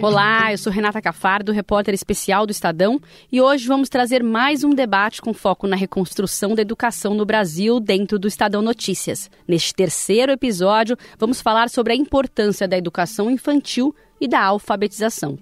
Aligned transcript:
Olá, 0.00 0.52
eu 0.52 0.58
sou 0.58 0.72
Renata 0.72 1.02
Cafardo, 1.02 1.50
repórter 1.50 1.92
especial 1.92 2.46
do 2.46 2.52
Estadão, 2.52 3.00
e 3.32 3.40
hoje 3.40 3.66
vamos 3.66 3.88
trazer 3.88 4.22
mais 4.22 4.62
um 4.62 4.70
debate 4.70 5.20
com 5.20 5.34
foco 5.34 5.66
na 5.66 5.74
reconstrução 5.74 6.54
da 6.54 6.62
educação 6.62 7.14
no 7.14 7.26
Brasil 7.26 7.80
dentro 7.80 8.16
do 8.16 8.28
Estadão 8.28 8.62
Notícias. 8.62 9.28
Neste 9.46 9.74
terceiro 9.74 10.30
episódio, 10.30 10.96
vamos 11.18 11.40
falar 11.40 11.68
sobre 11.68 11.92
a 11.92 11.96
importância 11.96 12.68
da 12.68 12.78
educação 12.78 13.28
infantil 13.28 13.92
e 14.20 14.28
da 14.28 14.40
alfabetização. 14.40 15.36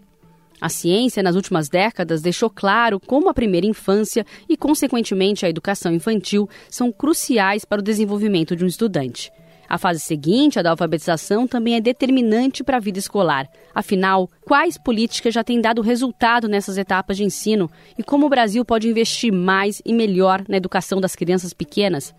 A 0.59 0.70
ciência, 0.70 1.23
nas 1.23 1.37
últimas 1.37 1.69
décadas, 1.69 2.23
deixou 2.23 2.48
claro 2.48 2.98
como 2.98 3.29
a 3.29 3.34
primeira 3.34 3.66
infância 3.66 4.25
e, 4.48 4.57
consequentemente, 4.57 5.45
a 5.45 5.51
educação 5.51 5.93
infantil 5.93 6.48
são 6.70 6.91
cruciais 6.91 7.66
para 7.66 7.80
o 7.80 7.84
desenvolvimento 7.84 8.57
de 8.57 8.65
um 8.65 8.69
estudante. 8.69 9.30
A 9.69 9.79
fase 9.79 10.01
seguinte, 10.01 10.59
a 10.59 10.62
da 10.62 10.71
alfabetização, 10.71 11.46
também 11.46 11.75
é 11.75 11.80
determinante 11.80 12.62
para 12.62 12.77
a 12.77 12.80
vida 12.80 12.98
escolar. 12.98 13.48
Afinal, 13.75 14.30
quais 14.45 14.79
políticas 14.79 15.34
já 15.34 15.42
têm 15.42 15.61
dado 15.61 15.83
resultado 15.83 16.48
nessas 16.48 16.79
etapas 16.79 17.16
de 17.16 17.25
ensino 17.25 17.70
e 17.98 18.02
como 18.02 18.27
o 18.27 18.30
Brasil 18.30 18.65
pode 18.65 18.89
investir 18.89 19.33
mais 19.33 19.83
e 19.84 19.92
melhor 19.92 20.45
na 20.48 20.56
educação 20.56 21.01
das 21.01 21.16
crianças 21.16 21.52
pequenas? 21.52 22.15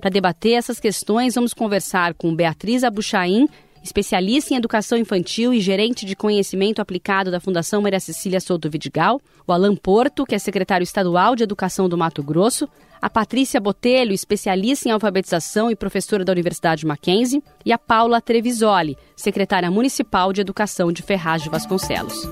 Para 0.00 0.10
debater 0.10 0.52
essas 0.52 0.80
questões, 0.80 1.34
vamos 1.34 1.52
conversar 1.52 2.14
com 2.14 2.34
Beatriz 2.34 2.84
Abuchain, 2.84 3.46
especialista 3.82 4.52
em 4.52 4.56
educação 4.56 4.98
infantil 4.98 5.52
e 5.52 5.60
gerente 5.60 6.04
de 6.04 6.14
conhecimento 6.14 6.80
aplicado 6.80 7.30
da 7.30 7.40
Fundação 7.40 7.82
Maria 7.82 8.00
Cecília 8.00 8.40
Souto 8.40 8.68
Vidigal, 8.68 9.20
o 9.46 9.52
Alan 9.52 9.74
Porto, 9.74 10.24
que 10.24 10.34
é 10.34 10.38
secretário 10.38 10.84
estadual 10.84 11.34
de 11.34 11.42
Educação 11.42 11.88
do 11.88 11.96
Mato 11.96 12.22
Grosso, 12.22 12.68
a 13.00 13.08
Patrícia 13.08 13.60
Botelho, 13.60 14.12
especialista 14.12 14.88
em 14.88 14.92
alfabetização 14.92 15.70
e 15.70 15.76
professora 15.76 16.24
da 16.24 16.32
Universidade 16.32 16.84
Mackenzie, 16.84 17.42
e 17.64 17.72
a 17.72 17.78
Paula 17.78 18.20
Trevisoli, 18.20 18.96
secretária 19.16 19.70
municipal 19.70 20.32
de 20.32 20.42
Educação 20.42 20.92
de 20.92 21.02
Ferraz 21.02 21.42
de 21.42 21.48
Vasconcelos. 21.48 22.24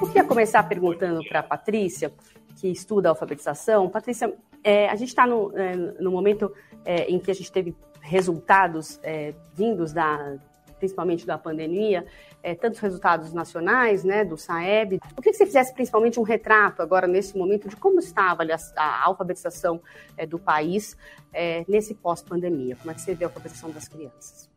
Eu 0.00 0.06
queria 0.06 0.24
começar 0.24 0.62
perguntando 0.64 1.20
para 1.26 1.40
a 1.40 1.42
Patrícia, 1.42 2.12
que 2.60 2.68
estuda 2.68 3.08
alfabetização. 3.08 3.88
Patrícia, 3.88 4.34
é, 4.62 4.88
a 4.90 4.94
gente 4.96 5.08
está 5.08 5.26
no, 5.26 5.50
é, 5.56 5.74
no 5.98 6.10
momento 6.10 6.52
é, 6.84 7.10
em 7.10 7.18
que 7.18 7.30
a 7.30 7.34
gente 7.34 7.50
teve 7.50 7.74
resultados 8.00 8.98
é, 9.02 9.34
vindos 9.54 9.92
da, 9.92 10.36
principalmente 10.78 11.26
da 11.26 11.38
pandemia, 11.38 12.06
é, 12.42 12.54
tantos 12.54 12.80
resultados 12.80 13.32
nacionais, 13.32 14.02
né, 14.02 14.24
do 14.24 14.36
SAEB. 14.36 14.98
Queria 14.98 15.32
que 15.32 15.34
você 15.34 15.46
fizesse 15.46 15.74
principalmente 15.74 16.18
um 16.18 16.22
retrato 16.22 16.82
agora, 16.82 17.06
nesse 17.06 17.36
momento, 17.36 17.68
de 17.68 17.76
como 17.76 18.00
estava 18.00 18.42
a, 18.42 18.82
a 18.82 19.04
alfabetização 19.04 19.80
é, 20.16 20.26
do 20.26 20.38
país 20.38 20.96
é, 21.32 21.64
nesse 21.68 21.94
pós-pandemia. 21.94 22.76
Como 22.76 22.90
é 22.90 22.94
que 22.94 23.02
você 23.02 23.14
vê 23.14 23.24
a 23.24 23.28
alfabetização 23.28 23.70
das 23.70 23.86
crianças? 23.86 24.48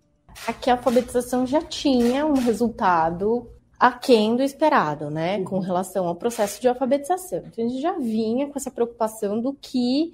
Aqui 0.47 0.69
a 0.69 0.73
alfabetização 0.73 1.45
já 1.45 1.61
tinha 1.61 2.25
um 2.25 2.33
resultado 2.33 3.47
aquém 3.79 4.35
do 4.35 4.41
esperado, 4.41 5.09
né, 5.09 5.37
uhum. 5.37 5.43
com 5.43 5.59
relação 5.59 6.07
ao 6.07 6.15
processo 6.15 6.61
de 6.61 6.69
alfabetização. 6.69 7.39
Então, 7.39 7.65
a 7.65 7.67
gente 7.67 7.81
já 7.81 7.97
vinha 7.97 8.47
com 8.47 8.57
essa 8.57 8.71
preocupação 8.71 9.41
do 9.41 9.53
que 9.53 10.13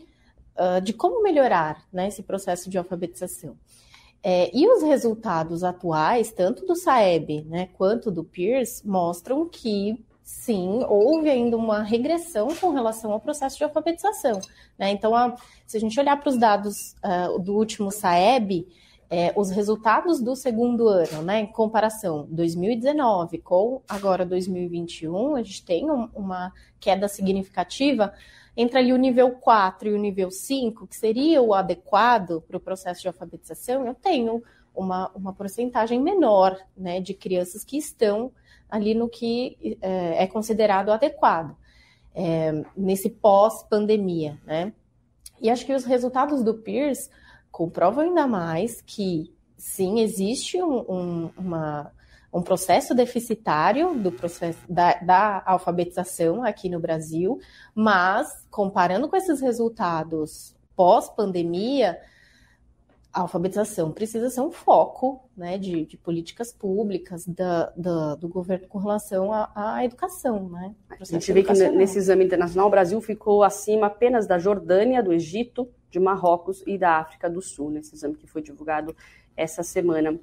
uh, 0.59 0.81
de 0.81 0.93
como 0.93 1.23
melhorar 1.23 1.83
né, 1.91 2.07
esse 2.07 2.21
processo 2.21 2.69
de 2.69 2.77
alfabetização. 2.77 3.55
É, 4.21 4.51
e 4.53 4.67
os 4.67 4.83
resultados 4.83 5.63
atuais, 5.63 6.31
tanto 6.31 6.65
do 6.65 6.75
Saeb 6.75 7.45
né, 7.45 7.69
quanto 7.77 8.11
do 8.11 8.23
Pierce, 8.23 8.85
mostram 8.85 9.47
que 9.47 10.03
sim, 10.21 10.83
houve 10.87 11.29
ainda 11.29 11.55
uma 11.57 11.81
regressão 11.81 12.49
com 12.55 12.69
relação 12.69 13.11
ao 13.11 13.19
processo 13.19 13.57
de 13.57 13.63
alfabetização. 13.63 14.41
Né? 14.77 14.91
Então, 14.91 15.15
a, 15.15 15.35
se 15.65 15.77
a 15.77 15.79
gente 15.79 15.97
olhar 15.99 16.19
para 16.19 16.29
os 16.29 16.37
dados 16.37 16.95
uh, 17.03 17.39
do 17.39 17.55
último 17.55 17.91
Saeb, 17.91 18.67
é, 19.09 19.33
os 19.35 19.49
resultados 19.49 20.21
do 20.21 20.35
segundo 20.35 20.87
ano, 20.87 21.23
né, 21.23 21.39
em 21.39 21.47
comparação 21.47 22.27
2019 22.29 23.39
com 23.39 23.81
agora 23.89 24.23
2021, 24.23 25.35
a 25.35 25.41
gente 25.41 25.65
tem 25.65 25.89
um, 25.89 26.07
uma 26.13 26.53
queda 26.79 27.07
significativa 27.07 28.13
entre 28.61 28.77
ali 28.77 28.91
o 28.91 28.97
nível 28.97 29.31
4 29.31 29.87
e 29.87 29.93
o 29.93 29.97
nível 29.97 30.29
5, 30.29 30.85
que 30.85 30.95
seria 30.97 31.41
o 31.41 31.53
adequado 31.53 32.43
para 32.45 32.57
o 32.57 32.59
processo 32.59 33.01
de 33.01 33.07
alfabetização, 33.07 33.87
eu 33.87 33.95
tenho 33.95 34.43
uma, 34.75 35.09
uma 35.15 35.31
porcentagem 35.31 35.97
menor 35.97 36.59
né, 36.75 36.99
de 36.99 37.13
crianças 37.13 37.63
que 37.63 37.77
estão 37.77 38.33
ali 38.69 38.93
no 38.93 39.07
que 39.07 39.77
é, 39.81 40.23
é 40.23 40.27
considerado 40.27 40.91
adequado, 40.91 41.55
é, 42.13 42.65
nesse 42.75 43.09
pós-pandemia. 43.09 44.37
Né? 44.45 44.73
E 45.39 45.49
acho 45.49 45.65
que 45.65 45.73
os 45.73 45.85
resultados 45.85 46.43
do 46.43 46.53
PIRS 46.53 47.09
comprovam 47.49 48.03
ainda 48.03 48.27
mais 48.27 48.81
que, 48.81 49.33
sim, 49.55 50.01
existe 50.01 50.61
um, 50.61 50.79
um, 50.79 51.29
uma 51.37 51.93
um 52.31 52.41
processo 52.41 52.93
deficitário 52.93 53.95
do 53.95 54.11
processo 54.11 54.59
da, 54.69 54.93
da, 54.99 55.43
alfabetização 55.45 56.43
aqui 56.43 56.69
no 56.69 56.79
Brasil, 56.79 57.39
mas 57.73 58.45
comparando 58.51 59.09
com 59.09 59.15
esses 59.15 59.41
resultados 59.41 60.55
pós-pandemia, 60.75 61.99
a 63.11 63.21
alfabetização 63.21 63.91
precisa 63.91 64.29
ser 64.29 64.41
um 64.41 64.51
foco 64.51 65.27
né, 65.35 65.57
de, 65.57 65.83
de 65.85 65.97
políticas 65.97 66.53
públicas 66.53 67.25
da, 67.25 67.73
da, 67.75 68.15
do 68.15 68.27
governo 68.29 68.67
com 68.67 68.77
relação 68.77 69.31
à, 69.33 69.83
educação. 69.83 70.47
Né, 70.47 70.75
a 70.89 71.03
gente 71.03 71.33
vê 71.33 71.41
que 71.41 71.51
nesse 71.51 71.97
exame 71.97 72.23
internacional 72.23 72.67
o 72.67 72.71
Brasil 72.71 73.01
ficou 73.01 73.43
acima 73.43 73.87
apenas 73.87 74.27
da 74.27 74.37
Jordânia, 74.37 75.01
do 75.01 75.11
Egito, 75.11 75.67
de 75.89 75.99
Marrocos 75.99 76.63
e 76.67 76.77
da 76.77 76.97
África 76.97 77.27
do 77.27 77.41
Sul, 77.41 77.71
nesse 77.71 77.95
exame 77.95 78.13
que 78.15 78.27
foi 78.27 78.43
divulgado 78.43 78.95
essa 79.35 79.63
semana. 79.63 80.19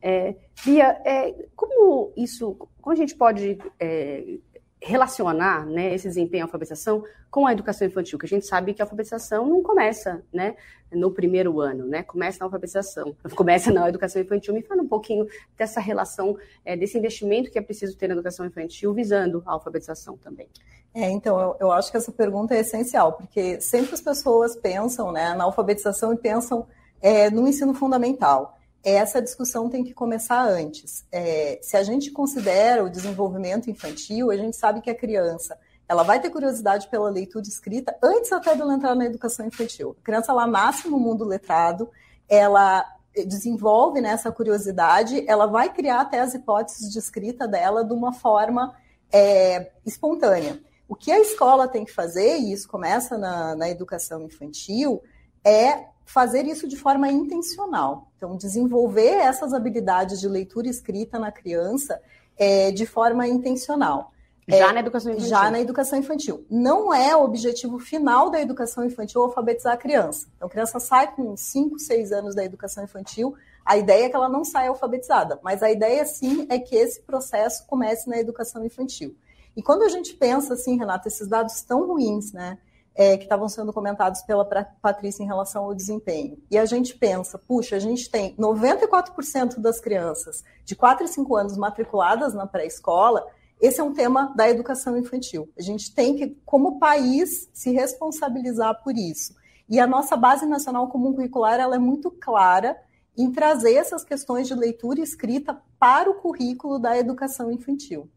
É, 0.00 0.34
Bia, 0.64 1.00
é, 1.04 1.34
como 1.54 2.12
isso, 2.16 2.54
como 2.80 2.92
a 2.92 2.96
gente 2.96 3.14
pode 3.14 3.58
é, 3.78 4.38
relacionar 4.80 5.66
né, 5.66 5.94
esse 5.94 6.06
desempenho 6.06 6.40
em 6.40 6.44
alfabetização 6.44 7.02
com 7.30 7.46
a 7.46 7.52
educação 7.52 7.86
infantil? 7.86 8.18
Que 8.18 8.26
a 8.26 8.28
gente 8.28 8.46
sabe 8.46 8.72
que 8.72 8.80
a 8.80 8.84
alfabetização 8.84 9.46
não 9.46 9.62
começa 9.62 10.22
né, 10.32 10.56
no 10.92 11.10
primeiro 11.10 11.60
ano, 11.60 11.86
né? 11.86 12.02
Começa 12.02 12.38
na 12.40 12.46
alfabetização, 12.46 13.16
começa 13.34 13.72
na 13.72 13.88
educação 13.88 14.22
infantil. 14.22 14.54
Me 14.54 14.62
fala 14.62 14.82
um 14.82 14.88
pouquinho 14.88 15.26
dessa 15.56 15.80
relação, 15.80 16.36
é, 16.64 16.76
desse 16.76 16.96
investimento 16.98 17.50
que 17.50 17.58
é 17.58 17.62
preciso 17.62 17.96
ter 17.96 18.08
na 18.08 18.14
educação 18.14 18.46
infantil, 18.46 18.92
visando 18.94 19.42
a 19.46 19.52
alfabetização 19.52 20.16
também. 20.16 20.48
É, 20.94 21.10
então, 21.10 21.38
eu, 21.38 21.56
eu 21.60 21.72
acho 21.72 21.90
que 21.90 21.96
essa 21.96 22.10
pergunta 22.10 22.54
é 22.54 22.60
essencial, 22.60 23.12
porque 23.12 23.60
sempre 23.60 23.92
as 23.92 24.00
pessoas 24.00 24.56
pensam 24.56 25.12
né, 25.12 25.34
na 25.34 25.44
alfabetização 25.44 26.12
e 26.12 26.16
pensam 26.16 26.66
é, 27.02 27.30
no 27.30 27.46
ensino 27.46 27.74
fundamental 27.74 28.55
essa 28.94 29.20
discussão 29.20 29.68
tem 29.68 29.82
que 29.82 29.92
começar 29.92 30.46
antes. 30.46 31.04
É, 31.10 31.58
se 31.60 31.76
a 31.76 31.82
gente 31.82 32.10
considera 32.10 32.84
o 32.84 32.90
desenvolvimento 32.90 33.68
infantil, 33.68 34.30
a 34.30 34.36
gente 34.36 34.56
sabe 34.56 34.80
que 34.80 34.90
a 34.90 34.94
criança 34.94 35.58
ela 35.88 36.02
vai 36.02 36.20
ter 36.20 36.30
curiosidade 36.30 36.88
pela 36.88 37.10
leitura 37.10 37.46
escrita 37.46 37.96
antes 38.02 38.32
até 38.32 38.54
de 38.54 38.60
ela 38.60 38.74
entrar 38.74 38.94
na 38.94 39.04
educação 39.04 39.46
infantil. 39.46 39.96
A 40.00 40.04
criança 40.04 40.32
ela 40.32 40.46
nasce 40.46 40.88
no 40.88 40.98
mundo 40.98 41.24
letrado, 41.24 41.88
ela 42.28 42.84
desenvolve 43.26 44.00
né, 44.00 44.10
essa 44.10 44.30
curiosidade, 44.30 45.24
ela 45.28 45.46
vai 45.46 45.72
criar 45.72 46.00
até 46.00 46.20
as 46.20 46.34
hipóteses 46.34 46.92
de 46.92 46.98
escrita 46.98 47.48
dela 47.48 47.84
de 47.84 47.92
uma 47.92 48.12
forma 48.12 48.74
é, 49.12 49.70
espontânea. 49.84 50.60
O 50.88 50.94
que 50.94 51.10
a 51.10 51.18
escola 51.18 51.66
tem 51.66 51.84
que 51.84 51.92
fazer, 51.92 52.36
e 52.38 52.52
isso 52.52 52.68
começa 52.68 53.16
na, 53.16 53.56
na 53.56 53.68
educação 53.68 54.22
infantil, 54.22 55.02
é 55.44 55.86
fazer 56.06 56.46
isso 56.46 56.66
de 56.66 56.76
forma 56.76 57.10
intencional. 57.10 58.10
Então, 58.16 58.36
desenvolver 58.36 59.16
essas 59.16 59.52
habilidades 59.52 60.20
de 60.20 60.28
leitura 60.28 60.68
e 60.68 60.70
escrita 60.70 61.18
na 61.18 61.30
criança 61.30 62.00
é, 62.38 62.70
de 62.70 62.86
forma 62.86 63.26
intencional. 63.26 64.12
Já 64.48 64.68
é, 64.68 64.72
na 64.72 64.80
educação 64.80 65.12
infantil. 65.12 65.28
Já 65.28 65.50
na 65.50 65.60
educação 65.60 65.98
infantil. 65.98 66.46
Não 66.48 66.94
é 66.94 67.16
o 67.16 67.24
objetivo 67.24 67.80
final 67.80 68.30
da 68.30 68.40
educação 68.40 68.84
infantil 68.84 69.22
alfabetizar 69.22 69.74
a 69.74 69.76
criança. 69.76 70.28
Então, 70.36 70.46
a 70.46 70.50
criança 70.50 70.78
sai 70.78 71.12
com 71.12 71.36
5, 71.36 71.78
6 71.80 72.12
anos 72.12 72.34
da 72.36 72.44
educação 72.44 72.84
infantil, 72.84 73.34
a 73.64 73.76
ideia 73.76 74.06
é 74.06 74.08
que 74.08 74.14
ela 74.14 74.28
não 74.28 74.44
saia 74.44 74.68
alfabetizada, 74.68 75.40
mas 75.42 75.60
a 75.60 75.70
ideia 75.70 76.06
sim 76.06 76.46
é 76.48 76.56
que 76.56 76.76
esse 76.76 77.02
processo 77.02 77.66
comece 77.66 78.08
na 78.08 78.16
educação 78.16 78.64
infantil. 78.64 79.16
E 79.56 79.62
quando 79.62 79.82
a 79.82 79.88
gente 79.88 80.14
pensa 80.14 80.54
assim, 80.54 80.78
Renata, 80.78 81.08
esses 81.08 81.26
dados 81.26 81.62
tão 81.62 81.84
ruins, 81.84 82.32
né? 82.32 82.58
É, 82.96 83.16
que 83.16 83.24
estavam 83.24 83.48
sendo 83.48 83.72
comentados 83.72 84.22
pela 84.22 84.44
Patrícia 84.80 85.22
em 85.22 85.26
relação 85.26 85.64
ao 85.64 85.74
desempenho. 85.74 86.38
E 86.50 86.56
a 86.56 86.64
gente 86.64 86.96
pensa, 86.96 87.38
puxa, 87.38 87.76
a 87.76 87.78
gente 87.78 88.10
tem 88.10 88.34
94% 88.36 89.58
das 89.58 89.78
crianças 89.78 90.42
de 90.64 90.74
4 90.74 91.04
e 91.04 91.08
5 91.08 91.36
anos 91.36 91.56
matriculadas 91.56 92.32
na 92.32 92.46
pré-escola, 92.46 93.26
esse 93.60 93.80
é 93.80 93.84
um 93.84 93.92
tema 93.92 94.32
da 94.36 94.48
educação 94.48 94.96
infantil. 94.96 95.50
A 95.58 95.62
gente 95.62 95.94
tem 95.94 96.16
que, 96.16 96.36
como 96.44 96.78
país, 96.78 97.48
se 97.52 97.70
responsabilizar 97.70 98.82
por 98.82 98.96
isso. 98.96 99.34
E 99.68 99.80
a 99.80 99.86
nossa 99.86 100.16
base 100.16 100.46
nacional 100.46 100.88
comum 100.88 101.12
curricular 101.12 101.58
ela 101.58 101.76
é 101.76 101.78
muito 101.78 102.10
clara 102.10 102.76
em 103.16 103.32
trazer 103.32 103.74
essas 103.74 104.04
questões 104.04 104.46
de 104.46 104.54
leitura 104.54 105.00
e 105.00 105.02
escrita 105.02 105.60
para 105.78 106.10
o 106.10 106.14
currículo 106.14 106.78
da 106.78 106.96
educação 106.98 107.50
infantil. 107.50 108.08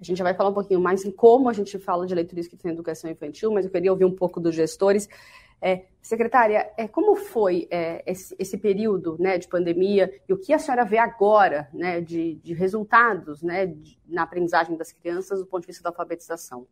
A 0.00 0.04
gente 0.04 0.16
já 0.16 0.24
vai 0.24 0.34
falar 0.34 0.50
um 0.50 0.54
pouquinho 0.54 0.80
mais 0.80 1.04
em 1.04 1.10
como 1.10 1.48
a 1.48 1.52
gente 1.52 1.78
fala 1.78 2.06
de 2.06 2.14
leitura 2.14 2.40
escrita 2.40 2.66
na 2.66 2.74
educação 2.74 3.10
infantil, 3.10 3.52
mas 3.52 3.66
eu 3.66 3.70
queria 3.70 3.92
ouvir 3.92 4.06
um 4.06 4.14
pouco 4.14 4.40
dos 4.40 4.54
gestores. 4.54 5.08
É, 5.62 5.84
secretária, 6.00 6.72
é, 6.78 6.88
como 6.88 7.14
foi 7.14 7.68
é, 7.70 8.02
esse, 8.10 8.34
esse, 8.38 8.56
período 8.56 9.18
né, 9.20 9.36
de 9.36 9.46
pandemia 9.46 10.10
e 10.26 10.32
o 10.32 10.38
que 10.38 10.54
a 10.54 10.58
senhora 10.58 10.86
vê 10.86 10.96
agora 10.96 11.68
né, 11.74 12.00
de, 12.00 12.36
de 12.36 12.54
resultados 12.54 13.42
né, 13.42 13.66
de, 13.66 13.98
na 14.08 14.22
aprendizagem 14.22 14.74
das 14.74 14.90
crianças 14.90 15.38
do 15.38 15.46
ponto 15.46 15.60
de 15.60 15.66
vista 15.66 15.82
da 15.82 15.90
alfabetização? 15.90 16.66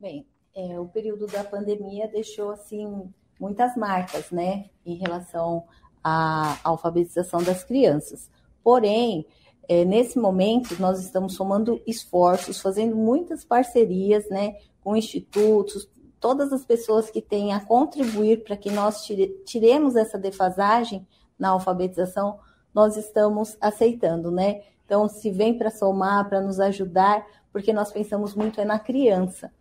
Bem, 0.00 0.26
é, 0.54 0.80
o 0.80 0.86
período 0.86 1.26
da 1.26 1.44
pandemia 1.44 2.08
deixou 2.08 2.50
assim 2.50 3.12
muitas 3.38 3.76
marcas, 3.76 4.30
né, 4.30 4.70
em 4.86 4.94
relação 4.96 5.64
à 6.02 6.58
alfabetização 6.64 7.42
das 7.42 7.62
crianças. 7.62 8.30
Porém, 8.64 9.26
é, 9.70 9.84
nesse 9.84 10.18
momento 10.18 10.74
nós 10.80 10.98
estamos 10.98 11.36
somando 11.36 11.80
esforços, 11.86 12.60
fazendo 12.60 12.96
muitas 12.96 13.44
parcerias, 13.44 14.28
né, 14.28 14.56
com 14.82 14.96
institutos, 14.96 15.88
todas 16.18 16.52
as 16.52 16.64
pessoas 16.64 17.08
que 17.08 17.22
têm 17.22 17.52
a 17.52 17.60
contribuir 17.60 18.42
para 18.42 18.56
que 18.56 18.68
nós 18.68 19.04
tire, 19.04 19.28
tiremos 19.46 19.94
essa 19.94 20.18
defasagem 20.18 21.06
na 21.38 21.50
alfabetização, 21.50 22.40
nós 22.74 22.96
estamos 22.96 23.56
aceitando, 23.60 24.32
né? 24.32 24.60
Então, 24.84 25.08
se 25.08 25.30
vem 25.30 25.56
para 25.56 25.70
somar, 25.70 26.28
para 26.28 26.40
nos 26.40 26.58
ajudar, 26.58 27.24
porque 27.52 27.72
nós 27.72 27.92
pensamos 27.92 28.34
muito 28.34 28.60
é 28.60 28.64
na 28.64 28.78
criança. 28.78 29.52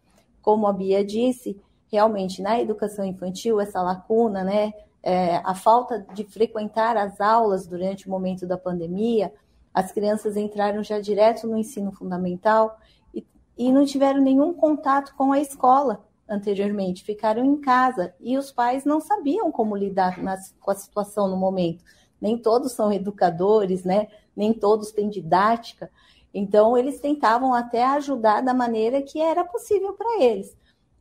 Como 0.42 0.66
a 0.66 0.74
Bia 0.74 1.06
disse, 1.06 1.62
realmente 1.92 2.42
na 2.42 2.60
educação 2.60 3.06
infantil, 3.06 3.62
essa 3.62 3.80
lacuna, 3.80 4.44
né? 4.44 4.74
É, 5.04 5.38
a 5.46 5.54
falta 5.54 6.04
de 6.16 6.24
frequentar 6.24 6.98
as 6.98 7.22
aulas 7.22 7.68
durante 7.68 8.08
o 8.08 8.10
momento 8.10 8.48
da 8.48 8.58
pandemia, 8.58 9.32
as 9.74 9.92
crianças 9.92 10.36
entraram 10.36 10.84
já 10.84 11.00
direto 11.00 11.48
no 11.48 11.58
ensino 11.58 11.92
fundamental 11.92 12.80
e, 13.14 13.26
e 13.58 13.72
não 13.72 13.86
tiveram 13.86 14.22
nenhum 14.22 14.54
contato 14.54 15.14
com 15.16 15.32
a 15.32 15.40
escola 15.40 16.06
anteriormente, 16.28 17.04
ficaram 17.04 17.44
em 17.44 17.58
casa 17.58 18.14
e 18.20 18.38
os 18.38 18.52
pais 18.52 18.86
não 18.86 19.02
sabiam 19.02 19.52
como 19.52 19.76
lidar 19.76 20.20
com 20.60 20.72
a 20.72 20.76
situação 20.76 21.28
no 21.28 21.36
momento. 21.36 21.84
Nem 22.22 22.38
todos 22.38 22.74
são 22.74 22.94
educadores, 22.94 23.84
né? 23.84 24.08
Nem 24.36 24.54
todos 24.54 24.92
têm 24.92 25.10
didática. 25.10 25.90
Então, 26.34 26.78
eles 26.78 27.00
tentavam 27.00 27.54
até 27.54 27.84
ajudar 27.84 28.42
da 28.42 28.54
maneira 28.54 29.02
que 29.02 29.20
era 29.20 29.44
possível 29.44 29.94
para 29.94 30.22
eles. 30.22 30.56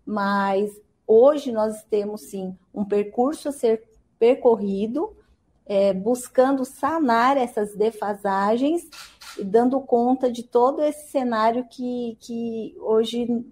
Mas 0.07 0.81
hoje 1.07 1.53
nós 1.53 1.83
temos 1.85 2.23
sim 2.23 2.57
um 2.73 2.85
percurso 2.85 3.49
a 3.49 3.53
ser 3.53 3.83
percorrido, 4.19 5.15
é, 5.69 5.93
buscando 5.93 6.65
sanar 6.65 7.37
essas 7.37 7.77
defasagens 7.77 8.89
e 9.39 9.45
dando 9.45 9.79
conta 9.81 10.33
de 10.33 10.43
todo 10.43 10.83
esse 10.83 11.11
cenário 11.11 11.67
que, 11.69 12.17
que 12.21 12.75
hoje 12.81 13.45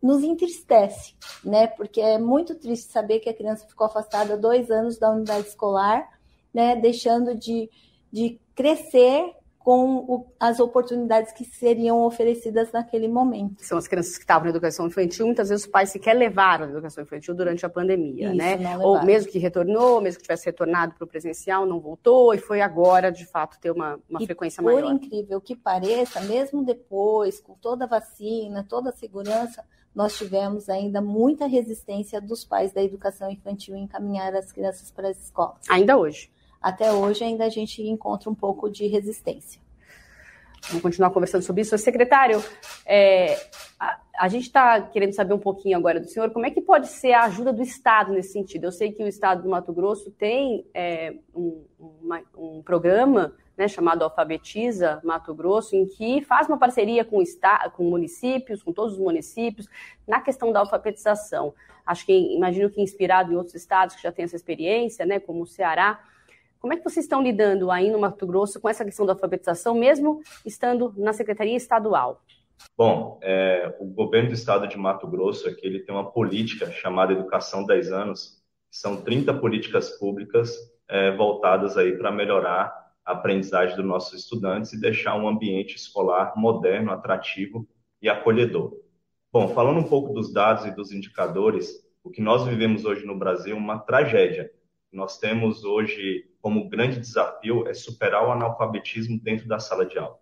nos 0.00 0.22
entristece, 0.22 1.14
né? 1.42 1.66
Porque 1.66 2.00
é 2.00 2.18
muito 2.18 2.54
triste 2.54 2.92
saber 2.92 3.18
que 3.18 3.28
a 3.28 3.34
criança 3.34 3.66
ficou 3.66 3.86
afastada 3.86 4.36
dois 4.36 4.70
anos 4.70 4.98
da 4.98 5.10
unidade 5.10 5.48
escolar, 5.48 6.08
né? 6.52 6.76
Deixando 6.76 7.34
de, 7.34 7.68
de 8.12 8.38
crescer 8.54 9.34
com 9.64 9.96
o, 9.96 10.26
as 10.38 10.60
oportunidades 10.60 11.32
que 11.32 11.42
seriam 11.42 12.04
oferecidas 12.04 12.70
naquele 12.70 13.08
momento. 13.08 13.64
São 13.64 13.78
as 13.78 13.88
crianças 13.88 14.12
que 14.18 14.22
estavam 14.22 14.44
na 14.44 14.50
educação 14.50 14.86
infantil, 14.86 15.24
muitas 15.24 15.48
vezes 15.48 15.64
os 15.64 15.70
pais 15.70 15.88
sequer 15.88 16.12
levaram 16.12 16.66
a 16.66 16.68
educação 16.68 17.02
infantil 17.02 17.34
durante 17.34 17.64
a 17.64 17.68
pandemia, 17.70 18.28
Isso, 18.28 18.36
né? 18.36 18.58
Ou 18.82 19.02
mesmo 19.02 19.32
que 19.32 19.38
retornou, 19.38 20.02
mesmo 20.02 20.18
que 20.18 20.24
tivesse 20.24 20.44
retornado 20.44 20.94
para 20.94 21.04
o 21.04 21.06
presencial, 21.06 21.64
não 21.64 21.80
voltou, 21.80 22.34
e 22.34 22.38
foi 22.38 22.60
agora, 22.60 23.10
de 23.10 23.24
fato, 23.24 23.58
ter 23.58 23.70
uma, 23.70 23.98
uma 24.06 24.22
e 24.22 24.26
frequência 24.26 24.62
por 24.62 24.70
maior. 24.70 24.82
Por 24.82 25.02
incrível 25.02 25.40
que 25.40 25.56
pareça, 25.56 26.20
mesmo 26.20 26.62
depois, 26.62 27.40
com 27.40 27.54
toda 27.54 27.86
a 27.86 27.88
vacina, 27.88 28.66
toda 28.68 28.90
a 28.90 28.92
segurança, 28.92 29.64
nós 29.94 30.14
tivemos 30.14 30.68
ainda 30.68 31.00
muita 31.00 31.46
resistência 31.46 32.20
dos 32.20 32.44
pais 32.44 32.70
da 32.70 32.82
educação 32.82 33.30
infantil 33.30 33.74
em 33.74 33.84
encaminhar 33.84 34.34
as 34.34 34.52
crianças 34.52 34.90
para 34.90 35.08
as 35.08 35.24
escolas. 35.24 35.62
Ainda 35.70 35.96
hoje? 35.96 36.30
Até 36.64 36.90
hoje 36.90 37.22
ainda 37.22 37.44
a 37.44 37.50
gente 37.50 37.82
encontra 37.82 38.30
um 38.30 38.34
pouco 38.34 38.70
de 38.70 38.86
resistência. 38.86 39.60
Vamos 40.68 40.80
continuar 40.80 41.10
conversando 41.10 41.42
sobre 41.42 41.60
isso. 41.60 41.76
Secretário, 41.76 42.42
é, 42.86 43.36
a, 43.78 44.00
a, 44.18 44.28
gente 44.28 44.44
está 44.44 44.80
querendo 44.80 45.12
saber 45.12 45.34
um 45.34 45.38
pouquinho 45.38 45.76
agora 45.76 46.00
do 46.00 46.08
senhor, 46.08 46.30
como 46.30 46.46
é 46.46 46.50
que 46.50 46.62
pode 46.62 46.88
ser 46.88 47.12
a 47.12 47.24
ajuda 47.24 47.52
do 47.52 47.60
Estado 47.62 48.14
nesse 48.14 48.32
sentido? 48.32 48.64
Eu 48.64 48.72
sei 48.72 48.92
que 48.92 49.04
o 49.04 49.06
Estado 49.06 49.42
do 49.42 49.50
Mato 49.50 49.74
Grosso 49.74 50.10
tem 50.12 50.66
é, 50.72 51.14
um, 51.34 51.66
uma, 51.78 52.22
um 52.34 52.62
programa 52.62 53.34
né, 53.58 53.68
chamado 53.68 54.02
Alfabetiza 54.02 55.02
Mato 55.04 55.34
Grosso, 55.34 55.76
em 55.76 55.84
que 55.84 56.22
faz 56.22 56.48
uma 56.48 56.56
parceria 56.56 57.04
com, 57.04 57.20
está, 57.20 57.68
com 57.68 57.84
municípios, 57.84 58.62
com 58.62 58.72
todos 58.72 58.94
os 58.94 58.98
municípios, 58.98 59.68
na 60.08 60.22
questão 60.22 60.50
da 60.50 60.60
alfabetização. 60.60 61.52
Acho 61.84 62.06
que, 62.06 62.34
imagino 62.34 62.70
que 62.70 62.80
inspirado 62.80 63.30
em 63.30 63.36
outros 63.36 63.54
estados 63.54 63.96
que 63.96 64.02
já 64.02 64.10
têm 64.10 64.24
essa 64.24 64.34
experiência, 64.34 65.04
né, 65.04 65.20
como 65.20 65.42
o 65.42 65.46
Ceará. 65.46 66.00
Como 66.64 66.72
é 66.72 66.78
que 66.78 66.82
vocês 66.82 67.04
estão 67.04 67.22
lidando 67.22 67.70
aí 67.70 67.90
no 67.90 67.98
Mato 67.98 68.26
Grosso 68.26 68.58
com 68.58 68.70
essa 68.70 68.86
questão 68.86 69.04
da 69.04 69.12
alfabetização, 69.12 69.74
mesmo 69.74 70.22
estando 70.46 70.94
na 70.96 71.12
Secretaria 71.12 71.54
Estadual? 71.54 72.22
Bom, 72.74 73.20
é, 73.22 73.76
o 73.78 73.84
governo 73.84 74.30
do 74.30 74.34
estado 74.34 74.66
de 74.66 74.78
Mato 74.78 75.06
Grosso 75.06 75.46
aqui 75.46 75.66
ele 75.66 75.80
tem 75.80 75.94
uma 75.94 76.10
política 76.10 76.72
chamada 76.72 77.12
Educação 77.12 77.66
10 77.66 77.92
anos, 77.92 78.42
são 78.70 78.96
30 79.02 79.34
políticas 79.34 79.90
públicas 79.98 80.56
é, 80.88 81.14
voltadas 81.14 81.76
aí 81.76 81.98
para 81.98 82.10
melhorar 82.10 82.74
a 83.04 83.12
aprendizagem 83.12 83.76
dos 83.76 83.84
nossos 83.84 84.18
estudantes 84.18 84.72
e 84.72 84.80
deixar 84.80 85.16
um 85.16 85.28
ambiente 85.28 85.76
escolar 85.76 86.32
moderno, 86.34 86.92
atrativo 86.92 87.68
e 88.00 88.08
acolhedor. 88.08 88.72
Bom, 89.30 89.48
falando 89.48 89.80
um 89.80 89.86
pouco 89.86 90.14
dos 90.14 90.32
dados 90.32 90.64
e 90.64 90.74
dos 90.74 90.92
indicadores, 90.92 91.86
o 92.02 92.08
que 92.08 92.22
nós 92.22 92.42
vivemos 92.46 92.86
hoje 92.86 93.04
no 93.04 93.18
Brasil 93.18 93.54
é 93.54 93.58
uma 93.58 93.80
tragédia. 93.80 94.50
Nós 94.90 95.18
temos 95.18 95.62
hoje 95.62 96.32
como 96.44 96.68
grande 96.68 97.00
desafio 97.00 97.66
é 97.66 97.72
superar 97.72 98.28
o 98.28 98.30
analfabetismo 98.30 99.18
dentro 99.18 99.48
da 99.48 99.58
sala 99.58 99.86
de 99.86 99.98
aula. 99.98 100.18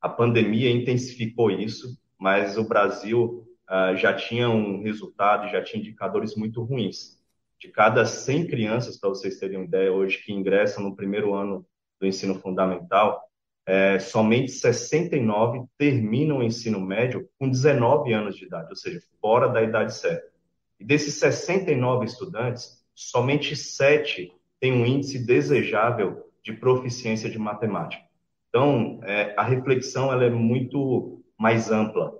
A 0.00 0.08
pandemia 0.08 0.70
intensificou 0.70 1.50
isso, 1.50 2.00
mas 2.18 2.56
o 2.56 2.66
Brasil 2.66 3.46
uh, 3.68 3.94
já 3.94 4.14
tinha 4.14 4.48
um 4.48 4.82
resultado, 4.82 5.52
já 5.52 5.62
tinha 5.62 5.78
indicadores 5.78 6.34
muito 6.34 6.62
ruins. 6.62 7.22
De 7.60 7.68
cada 7.68 8.06
100 8.06 8.46
crianças, 8.46 8.96
para 8.96 9.10
vocês 9.10 9.38
terem 9.38 9.58
uma 9.58 9.66
ideia, 9.66 9.92
hoje 9.92 10.24
que 10.24 10.32
ingressam 10.32 10.82
no 10.82 10.96
primeiro 10.96 11.34
ano 11.34 11.66
do 12.00 12.06
ensino 12.06 12.36
fundamental, 12.36 13.22
é, 13.66 13.98
somente 13.98 14.50
69 14.50 15.66
terminam 15.76 16.38
o 16.38 16.42
ensino 16.42 16.80
médio 16.80 17.28
com 17.38 17.46
19 17.46 18.10
anos 18.14 18.36
de 18.36 18.46
idade, 18.46 18.70
ou 18.70 18.76
seja, 18.76 19.02
fora 19.20 19.48
da 19.48 19.62
idade 19.62 19.94
certa. 19.94 20.32
E 20.80 20.84
desses 20.84 21.16
69 21.16 22.06
estudantes, 22.06 22.82
somente 22.94 23.54
7 23.54 24.32
têm 24.60 24.72
um 24.72 24.86
índice 24.86 25.24
desejável 25.24 26.28
de 26.42 26.52
proficiência 26.52 27.28
de 27.30 27.38
matemática. 27.38 28.02
Então, 28.48 29.00
é, 29.02 29.34
a 29.36 29.42
reflexão 29.42 30.12
ela 30.12 30.24
é 30.24 30.30
muito 30.30 31.22
mais 31.38 31.70
ampla. 31.70 32.12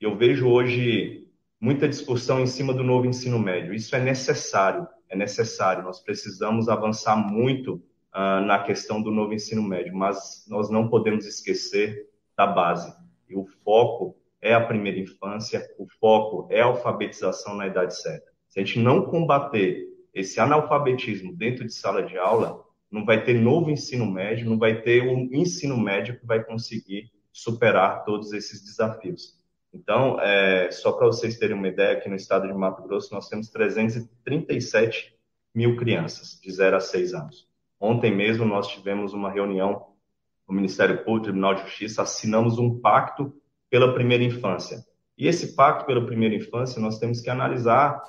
Eu 0.00 0.16
vejo 0.16 0.48
hoje 0.48 1.26
muita 1.60 1.88
discussão 1.88 2.40
em 2.40 2.46
cima 2.46 2.72
do 2.72 2.82
novo 2.82 3.06
ensino 3.06 3.38
médio. 3.38 3.74
Isso 3.74 3.94
é 3.94 4.00
necessário, 4.00 4.86
é 5.08 5.16
necessário. 5.16 5.84
Nós 5.84 6.00
precisamos 6.00 6.68
avançar 6.68 7.16
muito 7.16 7.74
uh, 8.14 8.40
na 8.44 8.62
questão 8.62 9.02
do 9.02 9.10
novo 9.10 9.34
ensino 9.34 9.62
médio, 9.62 9.94
mas 9.94 10.44
nós 10.48 10.70
não 10.70 10.88
podemos 10.88 11.26
esquecer 11.26 12.08
da 12.36 12.46
base. 12.46 12.92
E 13.28 13.36
o 13.36 13.46
foco 13.64 14.16
é 14.40 14.54
a 14.54 14.64
primeira 14.64 14.98
infância, 14.98 15.66
o 15.78 15.86
foco 16.00 16.46
é 16.50 16.60
a 16.60 16.66
alfabetização 16.66 17.56
na 17.56 17.66
idade 17.66 17.96
certa. 17.96 18.30
Se 18.48 18.60
a 18.60 18.64
gente 18.64 18.78
não 18.78 19.02
combater 19.02 19.86
esse 20.16 20.40
analfabetismo 20.40 21.36
dentro 21.36 21.66
de 21.66 21.74
sala 21.74 22.02
de 22.02 22.16
aula, 22.16 22.64
não 22.90 23.04
vai 23.04 23.22
ter 23.22 23.34
novo 23.34 23.70
ensino 23.70 24.10
médio, 24.10 24.48
não 24.48 24.58
vai 24.58 24.80
ter 24.80 25.02
um 25.02 25.28
ensino 25.30 25.78
médio 25.78 26.18
que 26.18 26.24
vai 26.24 26.42
conseguir 26.42 27.12
superar 27.30 28.02
todos 28.02 28.32
esses 28.32 28.64
desafios. 28.64 29.36
Então, 29.74 30.18
é, 30.18 30.70
só 30.70 30.92
para 30.92 31.06
vocês 31.06 31.36
terem 31.36 31.54
uma 31.54 31.68
ideia, 31.68 31.98
aqui 31.98 32.08
no 32.08 32.16
estado 32.16 32.48
de 32.48 32.54
Mato 32.54 32.82
Grosso 32.82 33.12
nós 33.12 33.28
temos 33.28 33.50
337 33.50 35.14
mil 35.54 35.76
crianças 35.76 36.40
de 36.40 36.50
0 36.50 36.76
a 36.76 36.80
6 36.80 37.12
anos. 37.12 37.46
Ontem 37.78 38.10
mesmo 38.10 38.46
nós 38.46 38.68
tivemos 38.68 39.12
uma 39.12 39.30
reunião 39.30 39.88
no 40.48 40.54
Ministério 40.54 41.04
Público, 41.04 41.24
Tribunal 41.24 41.56
de 41.56 41.62
Justiça, 41.64 42.00
assinamos 42.00 42.58
um 42.58 42.80
pacto 42.80 43.34
pela 43.68 43.92
primeira 43.92 44.24
infância. 44.24 44.82
E 45.18 45.26
esse 45.26 45.54
pacto 45.54 45.84
pela 45.84 46.06
primeira 46.06 46.34
infância, 46.34 46.80
nós 46.80 46.98
temos 46.98 47.20
que 47.20 47.28
analisar 47.28 48.02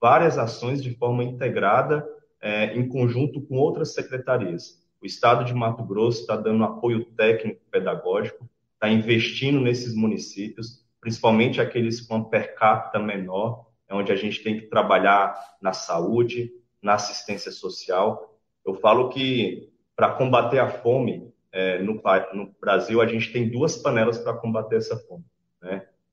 várias 0.00 0.38
ações 0.38 0.82
de 0.82 0.94
forma 0.94 1.22
integrada, 1.22 2.06
é, 2.40 2.74
em 2.76 2.88
conjunto 2.88 3.40
com 3.42 3.56
outras 3.56 3.92
secretarias. 3.92 4.80
O 5.02 5.06
Estado 5.06 5.44
de 5.44 5.54
Mato 5.54 5.84
Grosso 5.84 6.20
está 6.20 6.36
dando 6.36 6.64
apoio 6.64 7.04
técnico 7.12 7.60
pedagógico, 7.70 8.48
está 8.74 8.88
investindo 8.88 9.60
nesses 9.60 9.94
municípios, 9.94 10.84
principalmente 11.00 11.60
aqueles 11.60 12.00
com 12.00 12.24
per 12.24 12.54
capita 12.54 12.98
menor, 12.98 13.66
é 13.88 13.94
onde 13.94 14.12
a 14.12 14.16
gente 14.16 14.42
tem 14.42 14.58
que 14.58 14.66
trabalhar 14.66 15.34
na 15.60 15.72
saúde, 15.72 16.50
na 16.82 16.94
assistência 16.94 17.50
social, 17.50 18.38
eu 18.64 18.74
falo 18.74 19.08
que 19.08 19.70
para 19.96 20.12
combater 20.12 20.58
a 20.58 20.68
fome 20.68 21.30
é, 21.52 21.82
no, 21.82 22.00
no, 22.32 22.54
Brasil, 22.60 23.00
a 23.00 23.06
gente 23.06 23.32
tem 23.32 23.50
duas 23.50 23.76
panelas 23.76 24.18
para 24.18 24.34
combater 24.34 24.76
essa 24.76 24.96
fome. 24.96 25.24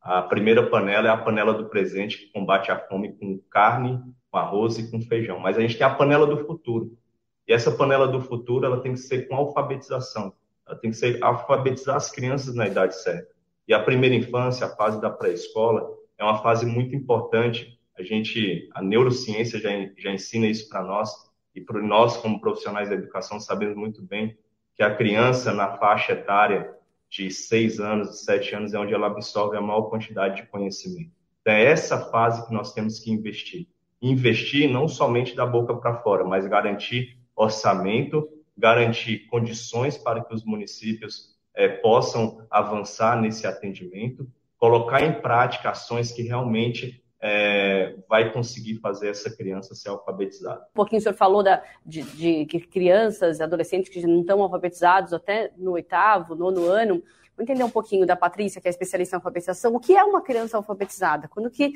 A 0.07 0.21
primeira 0.21 0.65
panela 0.65 1.09
é 1.09 1.11
a 1.11 1.17
panela 1.17 1.53
do 1.53 1.67
presente, 1.67 2.17
que 2.17 2.31
combate 2.31 2.71
a 2.71 2.79
fome 2.79 3.11
com 3.11 3.37
carne, 3.51 4.01
com 4.31 4.37
arroz 4.37 4.77
e 4.77 4.89
com 4.89 5.01
feijão. 5.01 5.37
Mas 5.37 5.57
a 5.57 5.61
gente 5.61 5.77
tem 5.77 5.85
a 5.85 5.93
panela 5.93 6.25
do 6.25 6.45
futuro. 6.45 6.97
E 7.45 7.51
essa 7.51 7.73
panela 7.73 8.07
do 8.07 8.21
futuro 8.21 8.65
ela 8.65 8.79
tem 8.79 8.93
que 8.93 8.99
ser 8.99 9.27
com 9.27 9.35
alfabetização. 9.35 10.31
Ela 10.65 10.77
tem 10.77 10.91
que 10.91 10.95
ser 10.95 11.21
alfabetizar 11.21 11.97
as 11.97 12.09
crianças 12.09 12.55
na 12.55 12.65
idade 12.65 12.95
certa. 12.95 13.27
E 13.67 13.73
a 13.73 13.83
primeira 13.83 14.15
infância, 14.15 14.65
a 14.65 14.75
fase 14.77 15.01
da 15.01 15.09
pré-escola, 15.09 15.85
é 16.17 16.23
uma 16.23 16.41
fase 16.41 16.65
muito 16.65 16.95
importante. 16.95 17.77
A 17.99 18.01
gente, 18.01 18.69
a 18.73 18.81
neurociência 18.81 19.59
já, 19.59 19.71
já 19.97 20.09
ensina 20.09 20.47
isso 20.47 20.69
para 20.69 20.83
nós 20.83 21.11
e 21.53 21.59
para 21.59 21.81
nós 21.81 22.15
como 22.15 22.39
profissionais 22.39 22.87
da 22.87 22.95
educação 22.95 23.41
sabemos 23.41 23.75
muito 23.75 24.01
bem 24.01 24.37
que 24.73 24.83
a 24.83 24.95
criança 24.95 25.53
na 25.53 25.75
faixa 25.75 26.13
etária 26.13 26.76
de 27.09 27.31
seis 27.31 27.79
anos, 27.79 28.09
de 28.09 28.17
sete 28.23 28.55
anos 28.55 28.73
é 28.73 28.79
onde 28.79 28.93
ela 28.93 29.07
absorve 29.07 29.57
a 29.57 29.61
maior 29.61 29.83
quantidade 29.83 30.37
de 30.41 30.47
conhecimento. 30.47 31.11
Então, 31.41 31.53
é 31.53 31.63
essa 31.63 32.09
fase 32.09 32.45
que 32.45 32.53
nós 32.53 32.73
temos 32.73 32.99
que 32.99 33.11
investir. 33.11 33.67
Investir 34.01 34.69
não 34.69 34.87
somente 34.87 35.35
da 35.35 35.45
boca 35.45 35.75
para 35.75 36.01
fora, 36.01 36.23
mas 36.23 36.45
garantir 36.45 37.17
orçamento, 37.35 38.27
garantir 38.57 39.27
condições 39.27 39.97
para 39.97 40.23
que 40.23 40.33
os 40.33 40.43
municípios 40.43 41.35
é, 41.55 41.67
possam 41.67 42.45
avançar 42.49 43.19
nesse 43.19 43.47
atendimento, 43.47 44.27
colocar 44.57 45.01
em 45.01 45.21
prática 45.21 45.69
ações 45.69 46.11
que 46.11 46.21
realmente 46.21 47.03
é, 47.21 47.95
vai 48.07 48.31
conseguir 48.31 48.75
fazer 48.79 49.09
essa 49.09 49.35
criança 49.35 49.73
ser 49.73 49.89
alfabetizada. 49.89 50.61
Um 50.71 50.75
pouquinho 50.75 50.99
o 50.99 51.03
senhor 51.03 51.15
falou 51.15 51.41
da, 51.41 51.63
de, 51.85 52.03
de, 52.03 52.45
de 52.45 52.59
crianças 52.61 53.39
e 53.39 53.43
adolescentes 53.43 53.89
que 53.91 54.05
não 54.05 54.21
estão 54.21 54.41
alfabetizados 54.41 55.13
até 55.13 55.51
no 55.57 55.71
oitavo, 55.71 56.35
nono 56.35 56.65
ano. 56.65 57.03
Vou 57.35 57.43
entender 57.43 57.63
um 57.63 57.69
pouquinho 57.69 58.05
da 58.05 58.15
Patrícia, 58.15 58.61
que 58.61 58.67
é 58.67 58.71
especialista 58.71 59.15
em 59.15 59.17
alfabetização. 59.17 59.75
O 59.75 59.79
que 59.79 59.95
é 59.95 60.03
uma 60.03 60.21
criança 60.21 60.57
alfabetizada? 60.57 61.27
Quando 61.27 61.49
que, 61.49 61.73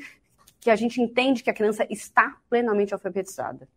que 0.60 0.70
a 0.70 0.76
gente 0.76 1.00
entende 1.00 1.42
que 1.42 1.50
a 1.50 1.54
criança 1.54 1.86
está 1.90 2.36
plenamente 2.48 2.92
alfabetizada? 2.92 3.68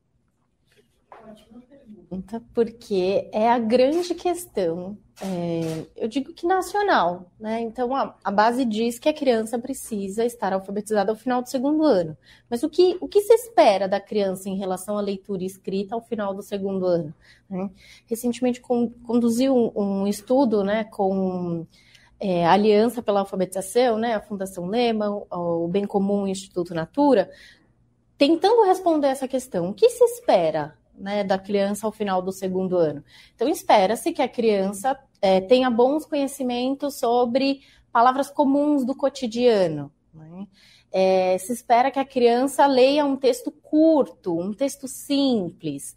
Ótima 1.27 1.62
pergunta, 1.62 2.41
porque 2.53 3.29
é 3.31 3.50
a 3.50 3.57
grande 3.57 4.13
questão, 4.13 4.98
é, 5.22 5.86
eu 5.95 6.10
digo 6.10 6.34
que 6.34 6.45
nacional, 6.45 7.31
né? 7.39 7.62
Então 7.62 7.95
a, 7.95 8.15
a, 8.22 8.31
base 8.31 8.65
diz 8.65 9.00
que 9.00 9.07
a 9.07 9.13
criança 9.13 9.57
precisa 9.57 10.25
estar 10.25 10.51
alfabetizada 10.51 11.10
ao 11.10 11.15
final 11.15 11.41
do 11.41 11.50
segundo 11.50 11.84
ano. 11.84 12.17
Mas 12.50 12.63
o 12.63 12.69
que, 12.69 12.98
o 13.00 13.07
que 13.07 13.22
se 13.22 13.34
espera 13.34 13.88
da 13.88 14.00
criança 14.00 14.50
em 14.50 14.57
relação 14.57 14.98
à 14.98 15.01
leitura 15.01 15.43
e 15.43 15.45
escrita 15.45 15.95
ao 15.95 16.01
final 16.01 16.34
do 16.34 16.41
segundo 16.41 16.86
ano? 16.86 17.13
Né? 17.50 17.69
Recentemente 18.05 18.60
con, 18.60 18.89
conduzi 19.05 19.50
um, 19.50 19.72
um, 19.74 20.07
estudo 20.07 20.65
né, 20.65 20.84
com 20.84 21.65
é, 22.19 22.45
a 22.45 22.51
Aliança 22.51 23.01
pela 23.01 23.22
Alfabetização, 23.22 23.98
né, 23.98 24.15
a 24.15 24.22
Fundação 24.22 24.65
Lema, 24.65 25.10
o, 25.10 25.65
o 25.65 25.67
Bem 25.69 25.86
Comum 25.86 26.27
Instituto 26.27 26.74
Natura, 26.74 27.31
tentando 28.17 28.65
responder 28.65 29.07
essa 29.07 29.29
questão. 29.29 29.69
O 29.69 29.74
que 29.74 29.89
se 29.89 30.03
espera 30.03 30.75
né, 30.97 31.23
da 31.23 31.37
criança 31.37 31.85
ao 31.85 31.91
final 31.91 32.21
do 32.21 32.31
segundo 32.31 32.77
ano. 32.77 33.03
Então, 33.35 33.47
espera-se 33.47 34.11
que 34.11 34.21
a 34.21 34.27
criança 34.27 34.97
é, 35.21 35.41
tenha 35.41 35.69
bons 35.69 36.05
conhecimentos 36.05 36.99
sobre 36.99 37.61
palavras 37.91 38.29
comuns 38.29 38.85
do 38.85 38.95
cotidiano. 38.95 39.91
Né? 40.13 40.47
É, 40.91 41.37
se 41.37 41.53
espera 41.53 41.91
que 41.91 41.99
a 41.99 42.05
criança 42.05 42.65
leia 42.65 43.05
um 43.05 43.17
texto 43.17 43.51
curto, 43.51 44.39
um 44.39 44.53
texto 44.53 44.87
simples. 44.87 45.95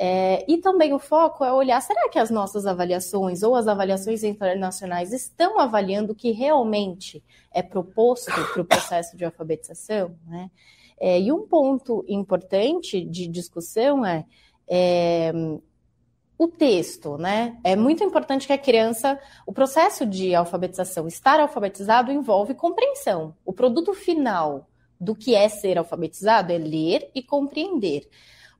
É, 0.00 0.44
e 0.46 0.58
também 0.58 0.94
o 0.94 0.98
foco 0.98 1.44
é 1.44 1.52
olhar: 1.52 1.80
será 1.82 2.08
que 2.08 2.18
as 2.18 2.30
nossas 2.30 2.66
avaliações 2.66 3.42
ou 3.42 3.56
as 3.56 3.66
avaliações 3.66 4.22
internacionais 4.22 5.12
estão 5.12 5.58
avaliando 5.58 6.12
o 6.12 6.14
que 6.14 6.30
realmente 6.30 7.22
é 7.52 7.62
proposto 7.62 8.30
para 8.52 8.62
o 8.62 8.64
processo 8.64 9.16
de 9.16 9.24
alfabetização? 9.24 10.16
Né? 10.24 10.50
É, 11.00 11.20
e 11.20 11.32
um 11.32 11.46
ponto 11.46 12.04
importante 12.08 13.04
de 13.04 13.28
discussão 13.28 14.04
é, 14.04 14.24
é 14.68 15.32
o 16.38 16.46
texto, 16.46 17.18
né? 17.18 17.58
É 17.64 17.74
muito 17.74 18.04
importante 18.04 18.46
que 18.46 18.52
a 18.52 18.58
criança, 18.58 19.18
o 19.44 19.52
processo 19.52 20.06
de 20.06 20.34
alfabetização, 20.34 21.08
estar 21.08 21.40
alfabetizado 21.40 22.12
envolve 22.12 22.54
compreensão. 22.54 23.34
O 23.44 23.52
produto 23.52 23.92
final 23.92 24.68
do 25.00 25.16
que 25.16 25.34
é 25.34 25.48
ser 25.48 25.78
alfabetizado 25.78 26.52
é 26.52 26.58
ler 26.58 27.10
e 27.12 27.22
compreender. 27.22 28.08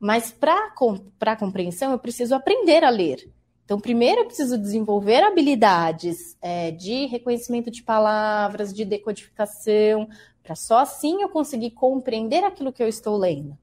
Mas 0.01 0.33
para 0.33 0.73
a 1.21 1.37
compreensão, 1.37 1.93
eu 1.93 1.99
preciso 1.99 2.35
aprender 2.35 2.83
a 2.83 2.91
ler. 2.91 3.31
Então, 3.65 3.79
primeiro 3.79 4.23
eu 4.23 4.25
preciso 4.25 4.57
desenvolver 4.57 5.23
habilidades 5.23 6.37
é, 6.41 6.71
de 6.71 7.07
reconhecimento 7.07 7.71
de 7.71 7.83
palavras, 7.83 8.73
de 8.73 8.85
decodificação, 8.85 10.09
para 10.49 10.57
só 10.57 10.79
assim 10.79 11.21
eu 11.21 11.29
conseguir 11.29 11.73
compreender 11.73 12.43
aquilo 12.43 12.73
que 12.73 12.83
eu 12.83 12.89
estou 12.89 13.19
lendo. 13.19 13.57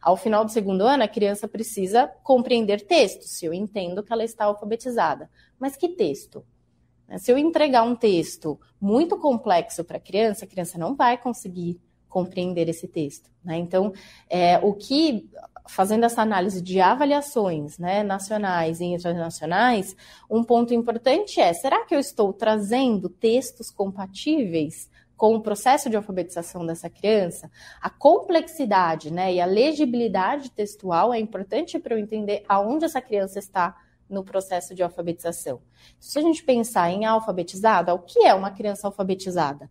Ao 0.00 0.16
final 0.16 0.44
do 0.44 0.52
segundo 0.52 0.82
ano, 0.82 1.02
a 1.02 1.08
criança 1.08 1.48
precisa 1.48 2.06
compreender 2.22 2.86
texto, 2.86 3.22
se 3.22 3.44
eu 3.44 3.52
entendo 3.52 4.04
que 4.04 4.12
ela 4.12 4.22
está 4.22 4.44
alfabetizada. 4.44 5.28
Mas 5.58 5.76
que 5.76 5.88
texto? 5.88 6.44
Se 7.18 7.32
eu 7.32 7.36
entregar 7.36 7.82
um 7.82 7.96
texto 7.96 8.58
muito 8.80 9.18
complexo 9.18 9.82
para 9.82 9.96
a 9.96 10.00
criança, 10.00 10.44
a 10.44 10.48
criança 10.48 10.78
não 10.78 10.94
vai 10.94 11.18
conseguir 11.18 11.80
compreender 12.08 12.68
esse 12.68 12.86
texto. 12.86 13.28
Né? 13.44 13.58
Então, 13.58 13.92
é, 14.30 14.58
o 14.58 14.74
que, 14.74 15.28
fazendo 15.68 16.04
essa 16.04 16.22
análise 16.22 16.62
de 16.62 16.80
avaliações 16.80 17.78
né, 17.78 18.04
nacionais 18.04 18.80
e 18.80 18.84
internacionais, 18.84 19.96
um 20.30 20.44
ponto 20.44 20.72
importante 20.72 21.40
é: 21.40 21.52
será 21.52 21.84
que 21.84 21.94
eu 21.94 22.00
estou 22.00 22.32
trazendo 22.32 23.08
textos 23.08 23.70
compatíveis 23.70 24.88
com 25.16 25.34
o 25.34 25.40
processo 25.40 25.88
de 25.88 25.96
alfabetização 25.96 26.64
dessa 26.66 26.90
criança, 26.90 27.50
a 27.80 27.88
complexidade 27.88 29.10
né, 29.10 29.32
e 29.32 29.40
a 29.40 29.46
legibilidade 29.46 30.50
textual 30.50 31.12
é 31.12 31.18
importante 31.18 31.78
para 31.78 31.94
eu 31.94 31.98
entender 31.98 32.44
aonde 32.48 32.84
essa 32.84 33.00
criança 33.00 33.38
está 33.38 33.76
no 34.08 34.22
processo 34.22 34.74
de 34.74 34.82
alfabetização. 34.82 35.60
Se 35.98 36.18
a 36.18 36.22
gente 36.22 36.44
pensar 36.44 36.90
em 36.90 37.04
alfabetizada, 37.04 37.94
o 37.94 37.98
que 37.98 38.20
é 38.20 38.34
uma 38.34 38.50
criança 38.50 38.86
alfabetizada? 38.86 39.70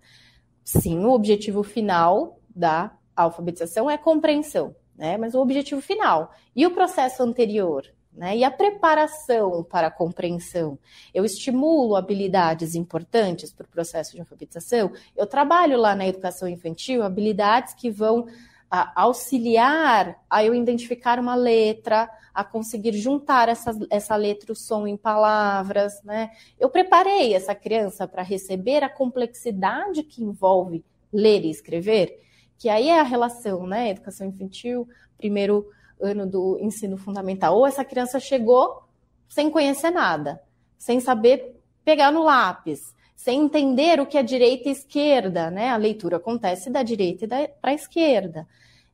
Sim, 0.63 1.05
o 1.05 1.11
objetivo 1.11 1.63
final 1.63 2.39
da 2.53 2.97
alfabetização 3.15 3.89
é 3.89 3.97
compreensão, 3.97 4.75
né? 4.95 5.17
Mas 5.17 5.35
o 5.35 5.41
objetivo 5.41 5.79
final 5.79 6.31
e 6.55 6.65
o 6.65 6.71
processo 6.71 7.23
anterior, 7.23 7.85
né? 8.15 8.37
E 8.37 8.43
a 8.43 8.51
preparação 8.51 9.63
para 9.63 9.87
a 9.87 9.91
compreensão. 9.91 10.77
Eu 11.13 11.25
estimulo 11.25 11.95
habilidades 11.95 12.75
importantes 12.75 13.51
para 13.51 13.65
o 13.65 13.69
processo 13.69 14.13
de 14.13 14.19
alfabetização. 14.19 14.91
Eu 15.15 15.27
trabalho 15.27 15.77
lá 15.77 15.95
na 15.95 16.07
educação 16.07 16.47
infantil 16.47 17.03
habilidades 17.03 17.73
que 17.73 17.89
vão 17.91 18.27
a, 18.69 19.03
auxiliar 19.03 20.19
a 20.29 20.43
eu 20.43 20.53
identificar 20.53 21.19
uma 21.19 21.35
letra, 21.35 22.09
a 22.33 22.43
conseguir 22.43 22.93
juntar 22.93 23.49
essa, 23.49 23.77
essa 23.89 24.15
letra, 24.15 24.51
o 24.51 24.55
som 24.55 24.87
em 24.87 24.97
palavras. 24.97 26.01
Né? 26.03 26.31
Eu 26.59 26.69
preparei 26.69 27.33
essa 27.33 27.53
criança 27.53 28.07
para 28.07 28.23
receber 28.23 28.83
a 28.83 28.89
complexidade 28.89 30.03
que 30.03 30.23
envolve 30.23 30.83
ler 31.11 31.45
e 31.45 31.49
escrever, 31.49 32.19
que 32.57 32.67
aí 32.69 32.89
é 32.89 32.99
a 32.99 33.03
relação, 33.03 33.65
né? 33.65 33.89
Educação 33.89 34.27
infantil, 34.27 34.87
primeiro 35.17 35.69
ano 36.01 36.25
do 36.25 36.57
ensino 36.61 36.97
fundamental. 36.97 37.55
Ou 37.55 37.65
essa 37.65 37.85
criança 37.85 38.19
chegou 38.19 38.83
sem 39.27 39.49
conhecer 39.49 39.91
nada, 39.91 40.41
sem 40.77 40.99
saber 40.99 41.59
pegar 41.83 42.11
no 42.11 42.23
lápis, 42.23 42.93
sem 43.15 43.41
entender 43.41 43.99
o 43.99 44.05
que 44.05 44.17
é 44.17 44.23
direita 44.23 44.69
e 44.69 44.71
esquerda, 44.71 45.49
né? 45.49 45.69
A 45.69 45.77
leitura 45.77 46.17
acontece 46.17 46.69
da 46.69 46.83
direita 46.83 47.27
para 47.61 47.71
a 47.71 47.73
esquerda. 47.73 48.47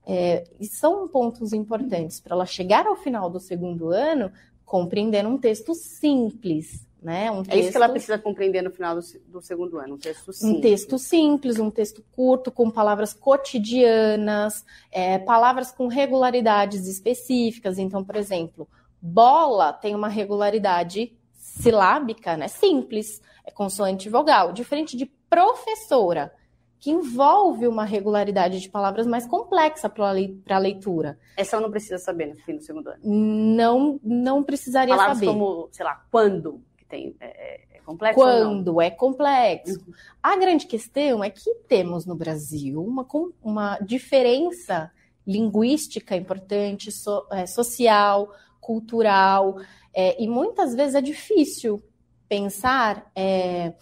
É, 0.05 0.45
e 0.59 0.65
são 0.65 1.07
pontos 1.07 1.53
importantes 1.53 2.19
para 2.19 2.35
ela 2.35 2.45
chegar 2.45 2.87
ao 2.87 2.95
final 2.95 3.29
do 3.29 3.39
segundo 3.39 3.89
ano 3.89 4.31
compreendendo 4.65 5.27
um 5.27 5.37
texto 5.37 5.75
simples, 5.75 6.87
né? 7.01 7.31
Um 7.31 7.43
texto, 7.43 7.51
é 7.51 7.59
isso 7.59 7.71
que 7.71 7.77
ela 7.77 7.89
precisa 7.89 8.17
compreender 8.19 8.61
no 8.61 8.69
final 8.69 8.95
do, 8.95 9.01
do, 9.27 9.41
segundo 9.41 9.79
ano, 9.79 9.95
um 9.95 9.97
texto 9.97 10.31
simples. 10.31 10.57
Um 10.57 10.61
texto 10.61 10.99
simples, 10.99 11.59
um 11.59 11.71
texto 11.71 12.05
curto, 12.11 12.51
com 12.51 12.69
palavras 12.69 13.11
cotidianas, 13.13 14.63
é, 14.91 15.17
palavras 15.17 15.71
com 15.71 15.87
regularidades 15.87 16.87
específicas. 16.87 17.79
Então, 17.79 18.03
por 18.03 18.15
exemplo, 18.15 18.67
bola 19.01 19.73
tem 19.73 19.95
uma 19.95 20.09
regularidade 20.09 21.17
silábica, 21.33 22.37
né? 22.37 22.47
Simples, 22.47 23.19
é 23.43 23.49
consoante 23.49 24.07
vogal, 24.07 24.53
diferente 24.53 24.95
de 24.95 25.07
professora 25.29 26.31
que 26.79 26.89
envolve 26.89 27.67
uma 27.67 27.85
regularidade 27.85 28.59
de 28.59 28.67
palavras 28.67 29.05
mais 29.05 29.27
complexa 29.27 29.87
para 29.87 30.09
a 30.09 30.57
leitura. 30.57 31.17
Essa 31.37 31.55
eu 31.55 31.61
não 31.61 31.69
precisa 31.69 31.99
saber 31.99 32.25
no 32.25 32.35
fim 32.37 32.55
do 32.55 32.63
segundo 32.63 32.87
ano. 32.87 32.99
Não, 33.03 33.99
não 34.03 34.43
precisaria 34.43 34.95
palavras 34.95 35.19
saber. 35.19 35.27
Palavras 35.27 35.55
como, 35.55 35.69
sei 35.71 35.85
lá, 35.85 36.03
quando, 36.09 36.59
tem 36.91 37.15
é, 37.19 37.25
é, 37.25 37.61
é 37.77 37.79
complexo 37.79 38.19
Quando 38.19 38.81
é 38.81 38.91
complexo. 38.91 39.79
Uhum. 39.79 39.93
A 40.21 40.37
grande 40.37 40.67
questão 40.67 41.23
é 41.23 41.29
que 41.29 41.55
temos 41.67 42.05
no 42.05 42.15
Brasil 42.15 42.83
uma, 42.83 43.07
uma 43.41 43.79
diferença 43.79 44.91
linguística 45.25 46.15
importante, 46.15 46.91
so, 46.91 47.25
é, 47.31 47.45
social, 47.45 48.31
cultural, 48.59 49.57
é, 49.93 50.21
e 50.21 50.27
muitas 50.27 50.75
vezes 50.75 50.95
é 50.95 51.01
difícil 51.01 51.81
pensar 52.27 53.11
é, 53.15 53.73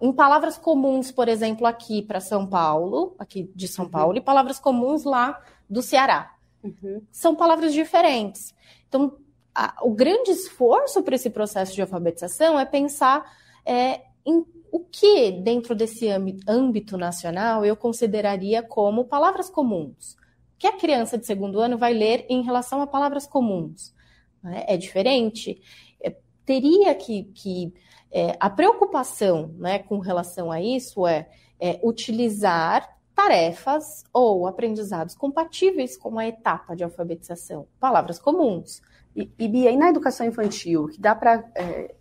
em 0.00 0.12
palavras 0.12 0.56
comuns, 0.56 1.10
por 1.10 1.28
exemplo, 1.28 1.66
aqui 1.66 2.02
para 2.02 2.20
São 2.20 2.46
Paulo, 2.46 3.14
aqui 3.18 3.50
de 3.54 3.66
São 3.68 3.86
uhum. 3.86 3.90
Paulo, 3.90 4.16
e 4.16 4.20
palavras 4.20 4.58
comuns 4.58 5.04
lá 5.04 5.42
do 5.68 5.82
Ceará. 5.82 6.34
Uhum. 6.62 7.02
São 7.10 7.34
palavras 7.34 7.72
diferentes. 7.72 8.54
Então, 8.88 9.16
a, 9.56 9.74
o 9.82 9.90
grande 9.90 10.30
esforço 10.30 11.02
para 11.02 11.14
esse 11.14 11.30
processo 11.30 11.74
de 11.74 11.80
alfabetização 11.80 12.60
é 12.60 12.66
pensar 12.66 13.24
é, 13.64 14.02
em 14.24 14.44
o 14.70 14.80
que, 14.80 15.30
dentro 15.32 15.74
desse 15.74 16.08
âmbito 16.46 16.98
nacional, 16.98 17.64
eu 17.64 17.74
consideraria 17.74 18.62
como 18.62 19.06
palavras 19.06 19.48
comuns. 19.48 20.12
O 20.12 20.58
que 20.58 20.66
a 20.66 20.76
criança 20.76 21.16
de 21.16 21.24
segundo 21.24 21.58
ano 21.60 21.78
vai 21.78 21.94
ler 21.94 22.26
em 22.28 22.42
relação 22.42 22.82
a 22.82 22.86
palavras 22.86 23.26
comuns? 23.26 23.94
Né? 24.42 24.64
É 24.68 24.76
diferente. 24.76 25.62
É, 26.02 26.14
teria 26.44 26.94
que. 26.94 27.24
que 27.34 27.72
é, 28.12 28.36
a 28.38 28.50
preocupação 28.50 29.54
né, 29.56 29.78
com 29.78 29.98
relação 29.98 30.52
a 30.52 30.60
isso 30.60 31.06
é, 31.06 31.28
é 31.58 31.80
utilizar 31.82 32.96
tarefas 33.14 34.04
ou 34.12 34.46
aprendizados 34.46 35.14
compatíveis 35.14 35.96
com 35.96 36.18
a 36.18 36.26
etapa 36.26 36.76
de 36.76 36.84
alfabetização, 36.84 37.66
palavras 37.80 38.18
comuns. 38.18 38.82
E, 39.16 39.30
e 39.38 39.48
Bia, 39.48 39.70
e 39.70 39.76
na 39.76 39.88
educação 39.88 40.26
infantil, 40.26 40.88
que 40.88 41.00
dá 41.00 41.14
para 41.14 41.42
é, 41.54 41.94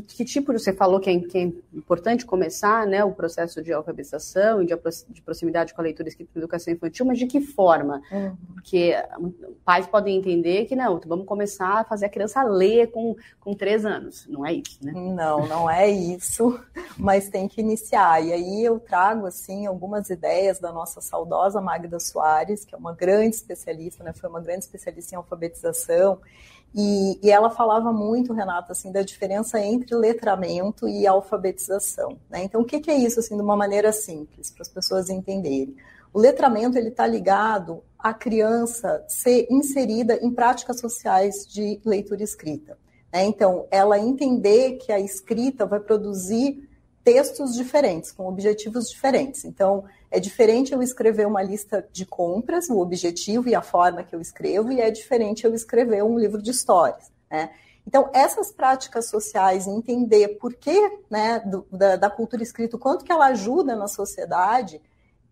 que, 0.00 0.24
tipo 0.24 0.52
você 0.52 0.72
falou 0.72 0.98
que 0.98 1.10
é, 1.10 1.18
que 1.20 1.38
é, 1.38 1.42
importante 1.72 2.24
começar 2.24 2.86
né, 2.86 3.04
o 3.04 3.12
processo 3.12 3.62
de 3.62 3.72
alfabetização 3.72 4.62
e 4.62 4.66
de, 4.66 4.74
de, 5.08 5.22
proximidade 5.22 5.74
com 5.74 5.80
a 5.80 5.84
leitura 5.84 6.08
escrita 6.08 6.30
na 6.34 6.40
educação 6.40 6.72
infantil, 6.72 7.06
mas 7.06 7.18
de 7.18 7.26
que 7.26 7.40
forma? 7.40 8.00
Uhum. 8.10 8.36
Porque 8.54 8.94
pais 9.64 9.86
podem 9.86 10.16
entender 10.16 10.64
que 10.64 10.74
não, 10.74 11.00
vamos 11.06 11.26
começar 11.26 11.80
a 11.80 11.84
fazer 11.84 12.06
a 12.06 12.08
criança 12.08 12.42
ler 12.42 12.90
com, 12.90 13.14
com 13.40 13.54
três 13.54 13.84
anos. 13.84 14.26
Não 14.28 14.44
é 14.44 14.54
isso, 14.54 14.78
né? 14.82 14.92
Não, 14.92 15.46
não 15.46 15.70
é 15.70 15.88
isso, 15.88 16.58
mas 16.98 17.28
tem 17.28 17.46
que 17.46 17.60
iniciar. 17.60 18.24
E 18.24 18.32
aí 18.32 18.64
eu 18.64 18.80
trago 18.80 19.26
assim 19.26 19.66
algumas 19.66 20.10
ideias 20.10 20.58
da 20.58 20.72
nossa 20.72 21.00
saudosa 21.00 21.60
Magda 21.60 22.00
Soares, 22.00 22.64
que 22.64 22.74
é 22.74 22.78
uma 22.78 22.94
grande 22.94 23.36
especialista, 23.36 24.02
né, 24.02 24.12
foi 24.12 24.28
uma 24.28 24.40
grande 24.40 24.64
especialista 24.64 25.14
em 25.14 25.18
alfabetização 25.18 26.18
e, 26.74 27.20
e, 27.22 27.30
ela 27.30 27.50
falava 27.50 27.92
muito, 27.92 28.32
Renata, 28.32 28.72
assim, 28.72 28.90
da 28.90 29.02
diferença 29.02 29.60
entre 29.60 29.94
letramento 29.94 30.88
e 30.88 31.06
alfabetização. 31.06 32.18
Né? 32.28 32.42
Então, 32.42 32.62
o 32.62 32.64
que, 32.64 32.80
que, 32.80 32.90
é 32.90 32.96
isso, 32.96 33.20
assim, 33.20 33.36
de 33.36 33.42
uma 33.42 33.54
maneira 33.54 33.92
simples, 33.92 34.50
para 34.50 34.62
as 34.62 34.68
pessoas 34.68 35.08
entenderem? 35.08 35.76
O 36.12 36.18
letramento 36.18 36.76
ele 36.76 36.88
está 36.88 37.06
ligado 37.06 37.82
à 37.98 38.12
criança 38.12 39.04
ser 39.06 39.46
inserida 39.50 40.18
em 40.20 40.30
práticas 40.32 40.80
sociais 40.80 41.46
de 41.46 41.80
leitura 41.84 42.22
e 42.22 42.24
escrita. 42.24 42.76
Né? 43.12 43.24
Então, 43.24 43.66
ela 43.70 43.96
entender 43.96 44.72
que 44.78 44.90
a 44.90 44.98
escrita 44.98 45.64
vai 45.64 45.78
produzir 45.78 46.68
textos 47.04 47.54
diferentes, 47.54 48.10
com 48.10 48.26
objetivos 48.26 48.88
diferentes. 48.88 49.44
Então, 49.44 49.84
é 50.10 50.18
diferente 50.18 50.72
eu 50.72 50.82
escrever 50.82 51.26
uma 51.26 51.42
lista 51.42 51.86
de 51.92 52.06
compras, 52.06 52.70
o 52.70 52.78
objetivo 52.78 53.48
e 53.48 53.54
a 53.54 53.60
forma 53.60 54.02
que 54.02 54.16
eu 54.16 54.20
escrevo, 54.20 54.72
e 54.72 54.80
é 54.80 54.90
diferente 54.90 55.44
eu 55.44 55.54
escrever 55.54 56.02
um 56.02 56.18
livro 56.18 56.40
de 56.40 56.50
histórias. 56.50 57.12
Né? 57.30 57.50
Então, 57.86 58.08
essas 58.14 58.50
práticas 58.50 59.10
sociais, 59.10 59.66
entender 59.66 60.38
por 60.38 60.54
que 60.54 60.98
né, 61.10 61.40
do, 61.40 61.66
da, 61.70 61.96
da, 61.96 62.08
cultura 62.08 62.42
escrita, 62.42 62.76
o 62.76 62.80
quanto 62.80 63.04
que 63.04 63.12
ela 63.12 63.26
ajuda 63.26 63.76
na 63.76 63.86
sociedade, 63.86 64.80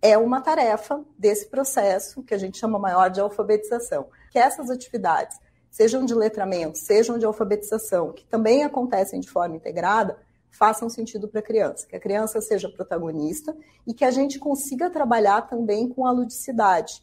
é 0.03 0.19
uma 0.19 0.43
tarefa 0.43 1.03
desse 1.17 1.47
processo 1.47 2.23
que 2.23 2.35
a 2.35 2.39
gente 2.39 2.59
chama 2.59 2.79
maior 2.79 3.09
de 3.09 3.21
alfabetização. 3.21 4.09
Que 4.31 4.39
essas 4.39 4.69
atividades, 4.69 5.39
sejam 5.71 6.05
de 6.05 6.15
letramento, 6.15 6.77
sejam 6.77 7.19
de 7.19 7.25
alfabetização, 7.25 8.13
que 8.13 8.27
também 8.27 8.63
acontecem 8.63 9.21
de 9.21 9.31
forma 9.31 9.57
integrada, 9.57 10.19
façam 10.53 10.89
sentido 10.89 11.27
para 11.27 11.41
a 11.41 11.43
criança, 11.43 11.87
que 11.87 11.97
a 11.97 12.01
criança 12.01 12.41
seja 12.41 12.69
protagonista 12.69 13.57
e 13.87 13.95
que 13.95 14.05
a 14.05 14.11
gente 14.11 14.39
consiga 14.39 14.91
trabalhar 14.91 15.43
também 15.43 15.89
com 15.89 16.07
a 16.07 16.13
ludicidade, 16.13 17.03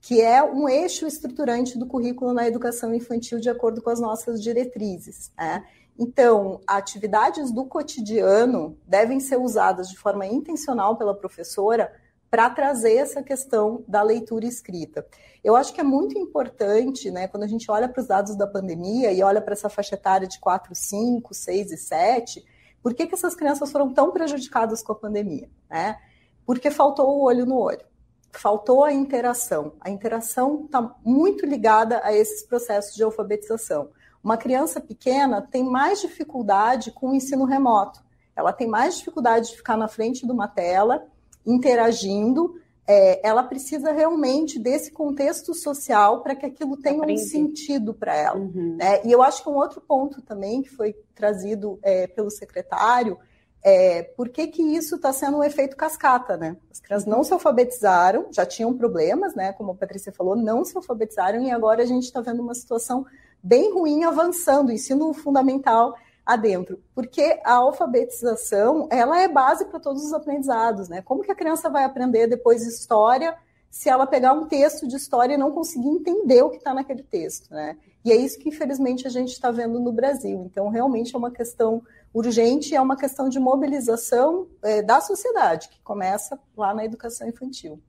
que 0.00 0.20
é 0.20 0.42
um 0.42 0.68
eixo 0.68 1.06
estruturante 1.06 1.78
do 1.78 1.86
currículo 1.86 2.32
na 2.32 2.46
educação 2.46 2.94
infantil 2.94 3.40
de 3.40 3.48
acordo 3.48 3.82
com 3.82 3.90
as 3.90 4.00
nossas 4.00 4.40
diretrizes. 4.40 5.32
Né? 5.36 5.64
Então, 5.98 6.60
atividades 6.66 7.50
do 7.50 7.64
cotidiano 7.64 8.78
devem 8.86 9.18
ser 9.18 9.38
usadas 9.38 9.88
de 9.88 9.96
forma 9.96 10.26
intencional 10.26 10.96
pela 10.96 11.14
professora 11.14 11.92
para 12.30 12.48
trazer 12.48 12.94
essa 12.94 13.22
questão 13.22 13.82
da 13.88 14.02
leitura 14.02 14.46
escrita. 14.46 15.04
Eu 15.42 15.56
acho 15.56 15.74
que 15.74 15.80
é 15.80 15.84
muito 15.84 16.16
importante, 16.16 17.10
né, 17.10 17.26
quando 17.26 17.42
a 17.42 17.48
gente 17.48 17.68
olha 17.70 17.88
para 17.88 18.00
os 18.00 18.06
dados 18.06 18.36
da 18.36 18.46
pandemia 18.46 19.10
e 19.12 19.22
olha 19.22 19.40
para 19.40 19.54
essa 19.54 19.68
faixa 19.68 19.96
etária 19.96 20.28
de 20.28 20.38
4, 20.38 20.72
5, 20.74 21.34
6 21.34 21.72
e 21.72 21.76
7, 21.76 22.44
por 22.82 22.94
que, 22.94 23.06
que 23.06 23.14
essas 23.14 23.34
crianças 23.34 23.70
foram 23.70 23.92
tão 23.92 24.10
prejudicadas 24.10 24.82
com 24.82 24.92
a 24.92 24.96
pandemia? 24.96 25.50
Né? 25.68 25.98
Porque 26.46 26.70
faltou 26.70 27.08
o 27.08 27.22
olho 27.22 27.44
no 27.44 27.58
olho, 27.58 27.84
faltou 28.32 28.84
a 28.84 28.92
interação. 28.92 29.74
A 29.80 29.90
interação 29.90 30.64
está 30.64 30.94
muito 31.04 31.44
ligada 31.44 32.00
a 32.02 32.12
esses 32.12 32.42
processos 32.42 32.94
de 32.94 33.02
alfabetização. 33.02 33.90
Uma 34.22 34.36
criança 34.36 34.80
pequena 34.80 35.40
tem 35.40 35.64
mais 35.64 36.00
dificuldade 36.00 36.90
com 36.90 37.10
o 37.10 37.14
ensino 37.14 37.44
remoto. 37.44 38.02
Ela 38.34 38.52
tem 38.52 38.66
mais 38.66 38.96
dificuldade 38.98 39.50
de 39.50 39.56
ficar 39.56 39.76
na 39.76 39.88
frente 39.88 40.26
de 40.26 40.32
uma 40.32 40.48
tela, 40.48 41.06
interagindo, 41.44 42.54
é, 42.92 43.20
ela 43.22 43.44
precisa 43.44 43.92
realmente 43.92 44.58
desse 44.58 44.90
contexto 44.90 45.54
social 45.54 46.22
para 46.22 46.34
que 46.34 46.44
aquilo 46.44 46.76
tenha 46.76 46.98
Aprendi. 46.98 47.22
um 47.22 47.24
sentido 47.24 47.94
para 47.94 48.16
ela. 48.16 48.40
Uhum. 48.40 48.74
Né? 48.76 49.00
E 49.04 49.12
eu 49.12 49.22
acho 49.22 49.44
que 49.44 49.48
um 49.48 49.54
outro 49.54 49.80
ponto 49.80 50.20
também 50.20 50.60
que 50.60 50.70
foi 50.70 50.96
trazido 51.14 51.78
é, 51.82 52.08
pelo 52.08 52.28
secretário 52.28 53.16
é 53.62 54.02
por 54.02 54.28
que, 54.28 54.48
que 54.48 54.60
isso 54.60 54.96
está 54.96 55.12
sendo 55.12 55.36
um 55.36 55.44
efeito 55.44 55.76
cascata, 55.76 56.36
né? 56.36 56.56
As 56.68 56.80
crianças 56.80 57.06
não 57.06 57.22
se 57.22 57.32
alfabetizaram, 57.32 58.26
já 58.32 58.44
tinham 58.44 58.76
problemas, 58.76 59.36
né? 59.36 59.52
Como 59.52 59.70
a 59.70 59.74
Patrícia 59.76 60.10
falou, 60.10 60.34
não 60.34 60.64
se 60.64 60.76
alfabetizaram 60.76 61.42
e 61.42 61.50
agora 61.50 61.82
a 61.84 61.86
gente 61.86 62.04
está 62.04 62.20
vendo 62.20 62.42
uma 62.42 62.54
situação 62.54 63.06
bem 63.40 63.72
ruim 63.72 64.02
avançando, 64.02 64.72
ensino 64.72 65.12
fundamental 65.12 65.94
adentro, 66.32 66.80
porque 66.94 67.40
a 67.44 67.54
alfabetização 67.54 68.88
ela 68.90 69.20
é 69.20 69.26
base 69.26 69.64
para 69.64 69.80
todos 69.80 70.04
os 70.04 70.12
aprendizados, 70.12 70.88
né? 70.88 71.02
Como 71.02 71.22
que 71.22 71.32
a 71.32 71.34
criança 71.34 71.68
vai 71.68 71.82
aprender 71.82 72.28
depois 72.28 72.62
história 72.62 73.36
se 73.68 73.88
ela 73.88 74.06
pegar 74.06 74.32
um 74.32 74.46
texto 74.46 74.86
de 74.86 74.94
história 74.96 75.34
e 75.34 75.36
não 75.36 75.50
conseguir 75.50 75.88
entender 75.88 76.42
o 76.42 76.50
que 76.50 76.58
está 76.58 76.72
naquele 76.72 77.02
texto, 77.02 77.50
né? 77.50 77.76
E 78.04 78.12
é 78.12 78.16
isso 78.16 78.38
que 78.38 78.48
infelizmente 78.48 79.08
a 79.08 79.10
gente 79.10 79.32
está 79.32 79.50
vendo 79.50 79.80
no 79.80 79.90
Brasil. 79.90 80.44
Então 80.46 80.68
realmente 80.68 81.16
é 81.16 81.18
uma 81.18 81.32
questão 81.32 81.82
urgente, 82.14 82.76
é 82.76 82.80
uma 82.80 82.96
questão 82.96 83.28
de 83.28 83.40
mobilização 83.40 84.46
é, 84.62 84.82
da 84.82 85.00
sociedade 85.00 85.68
que 85.68 85.80
começa 85.82 86.38
lá 86.56 86.72
na 86.72 86.84
educação 86.84 87.28
infantil. 87.28 87.80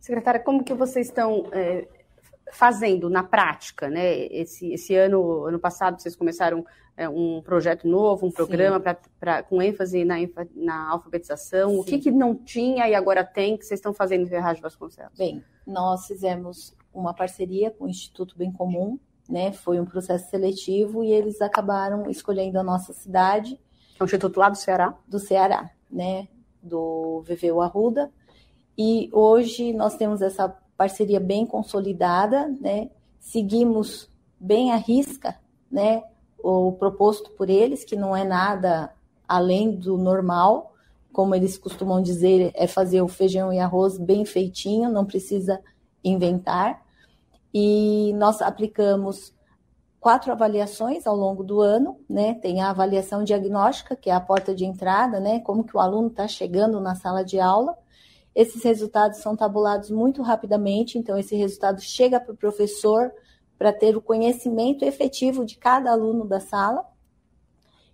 Secretária, 0.00 0.40
como 0.40 0.64
que 0.64 0.72
vocês 0.72 1.08
estão 1.08 1.46
é, 1.52 1.86
fazendo 2.52 3.10
na 3.10 3.22
prática, 3.22 3.88
né? 3.88 4.26
Esse, 4.26 4.72
esse 4.72 4.94
ano, 4.94 5.44
ano 5.44 5.58
passado, 5.58 6.00
vocês 6.00 6.14
começaram 6.14 6.64
é, 6.96 7.08
um 7.08 7.42
projeto 7.42 7.86
novo, 7.86 8.26
um 8.26 8.30
programa 8.30 8.80
pra, 8.80 8.96
pra, 9.20 9.42
com 9.42 9.60
ênfase 9.60 10.04
na, 10.04 10.16
na 10.54 10.90
alfabetização. 10.90 11.70
Sim. 11.70 11.80
O 11.80 11.84
que, 11.84 11.98
que 11.98 12.10
não 12.10 12.34
tinha 12.34 12.88
e 12.88 12.94
agora 12.94 13.24
tem 13.24 13.56
que 13.56 13.66
vocês 13.66 13.78
estão 13.78 13.92
fazendo 13.92 14.22
em 14.22 14.28
Ferraz 14.28 14.56
de 14.56 14.62
Vasconcelos? 14.62 15.12
Bem, 15.16 15.44
nós 15.66 16.06
fizemos 16.06 16.74
uma 16.92 17.12
parceria 17.12 17.70
com 17.70 17.84
o 17.84 17.88
Instituto 17.88 18.36
Bem 18.36 18.50
Comum, 18.50 18.98
né? 19.28 19.52
Foi 19.52 19.78
um 19.78 19.84
processo 19.84 20.30
seletivo 20.30 21.04
e 21.04 21.12
eles 21.12 21.40
acabaram 21.42 22.08
escolhendo 22.08 22.58
a 22.58 22.62
nossa 22.62 22.92
cidade. 22.92 23.60
É 23.98 24.02
um 24.02 24.06
instituto 24.06 24.38
lá 24.38 24.48
do 24.48 24.56
Ceará? 24.56 24.96
Do 25.06 25.18
Ceará, 25.18 25.70
né? 25.90 26.28
Do 26.62 27.22
VVU 27.22 27.60
Arruda. 27.60 28.10
E 28.78 29.10
hoje 29.12 29.72
nós 29.72 29.96
temos 29.96 30.22
essa 30.22 30.56
parceria 30.76 31.20
bem 31.20 31.46
consolidada, 31.46 32.48
né? 32.60 32.90
Seguimos 33.18 34.08
bem 34.38 34.72
à 34.72 34.76
risca, 34.76 35.38
né? 35.70 36.02
o 36.48 36.72
proposto 36.72 37.30
por 37.32 37.50
eles, 37.50 37.84
que 37.84 37.96
não 37.96 38.16
é 38.16 38.22
nada 38.22 38.92
além 39.26 39.72
do 39.72 39.98
normal, 39.98 40.74
como 41.12 41.34
eles 41.34 41.58
costumam 41.58 42.00
dizer, 42.00 42.52
é 42.54 42.68
fazer 42.68 43.02
o 43.02 43.08
feijão 43.08 43.52
e 43.52 43.58
arroz 43.58 43.98
bem 43.98 44.24
feitinho, 44.24 44.88
não 44.88 45.04
precisa 45.04 45.60
inventar. 46.04 46.84
E 47.52 48.12
nós 48.14 48.40
aplicamos 48.40 49.34
quatro 49.98 50.30
avaliações 50.30 51.04
ao 51.06 51.16
longo 51.16 51.42
do 51.42 51.60
ano, 51.60 51.98
né? 52.08 52.34
Tem 52.34 52.60
a 52.60 52.70
avaliação 52.70 53.24
diagnóstica, 53.24 53.96
que 53.96 54.10
é 54.10 54.14
a 54.14 54.20
porta 54.20 54.54
de 54.54 54.64
entrada, 54.64 55.18
né? 55.18 55.40
Como 55.40 55.64
que 55.64 55.76
o 55.76 55.80
aluno 55.80 56.08
está 56.08 56.28
chegando 56.28 56.80
na 56.80 56.94
sala 56.94 57.24
de 57.24 57.40
aula. 57.40 57.76
Esses 58.36 58.62
resultados 58.62 59.20
são 59.20 59.34
tabulados 59.34 59.90
muito 59.90 60.20
rapidamente, 60.20 60.98
então 60.98 61.16
esse 61.16 61.34
resultado 61.34 61.80
chega 61.80 62.20
para 62.20 62.34
o 62.34 62.36
professor 62.36 63.10
para 63.56 63.72
ter 63.72 63.96
o 63.96 64.02
conhecimento 64.02 64.84
efetivo 64.84 65.42
de 65.42 65.56
cada 65.56 65.90
aluno 65.90 66.26
da 66.26 66.38
sala. 66.38 66.84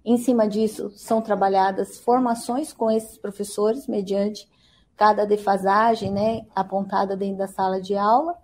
Em 0.05 0.17
cima 0.17 0.49
disso, 0.49 0.91
são 0.97 1.23
trabalhadas 1.23 1.99
formações 1.99 2.73
com 2.73 2.91
esses 2.91 3.17
professores, 3.17 3.87
mediante 3.87 4.51
cada 4.97 5.25
defasagem 5.25 6.11
né, 6.11 6.45
apontada 6.57 7.17
dentro 7.17 7.39
da 7.39 7.47
sala 7.47 7.81
de 7.81 7.95
aula. 7.95 8.37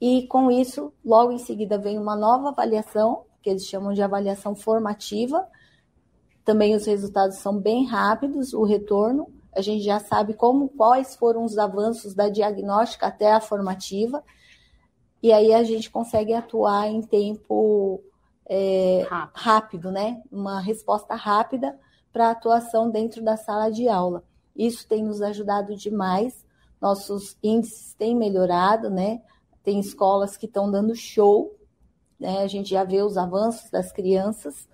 E 0.00 0.26
com 0.26 0.50
isso, 0.50 0.90
logo 1.04 1.32
em 1.32 1.38
seguida, 1.38 1.76
vem 1.76 1.98
uma 1.98 2.16
nova 2.16 2.48
avaliação, 2.48 3.26
que 3.42 3.50
eles 3.50 3.66
chamam 3.66 3.92
de 3.92 4.00
avaliação 4.00 4.54
formativa. 4.54 5.46
Também 6.46 6.74
os 6.74 6.86
resultados 6.86 7.36
são 7.36 7.58
bem 7.58 7.84
rápidos, 7.84 8.54
o 8.54 8.64
retorno. 8.64 9.30
A 9.54 9.60
gente 9.60 9.82
já 9.82 9.98
sabe 9.98 10.34
como 10.34 10.68
quais 10.68 11.16
foram 11.16 11.44
os 11.44 11.58
avanços 11.58 12.14
da 12.14 12.28
diagnóstica 12.28 13.06
até 13.06 13.32
a 13.32 13.40
formativa 13.40 14.22
e 15.22 15.32
aí 15.32 15.52
a 15.52 15.62
gente 15.62 15.90
consegue 15.90 16.32
atuar 16.32 16.88
em 16.88 17.02
tempo 17.02 18.02
é, 18.46 19.06
rápido. 19.08 19.30
rápido, 19.34 19.92
né? 19.92 20.22
Uma 20.32 20.60
resposta 20.60 21.14
rápida 21.14 21.78
para 22.12 22.30
atuação 22.30 22.90
dentro 22.90 23.22
da 23.22 23.36
sala 23.36 23.70
de 23.70 23.88
aula. 23.88 24.24
Isso 24.56 24.88
tem 24.88 25.04
nos 25.04 25.20
ajudado 25.20 25.76
demais. 25.76 26.44
Nossos 26.80 27.36
índices 27.42 27.94
têm 27.94 28.16
melhorado, 28.16 28.88
né? 28.88 29.20
Tem 29.62 29.78
escolas 29.78 30.36
que 30.38 30.46
estão 30.46 30.70
dando 30.70 30.94
show, 30.94 31.54
né? 32.18 32.42
A 32.42 32.46
gente 32.46 32.70
já 32.70 32.82
vê 32.82 33.02
os 33.02 33.18
avanços 33.18 33.70
das 33.70 33.92
crianças. 33.92 34.66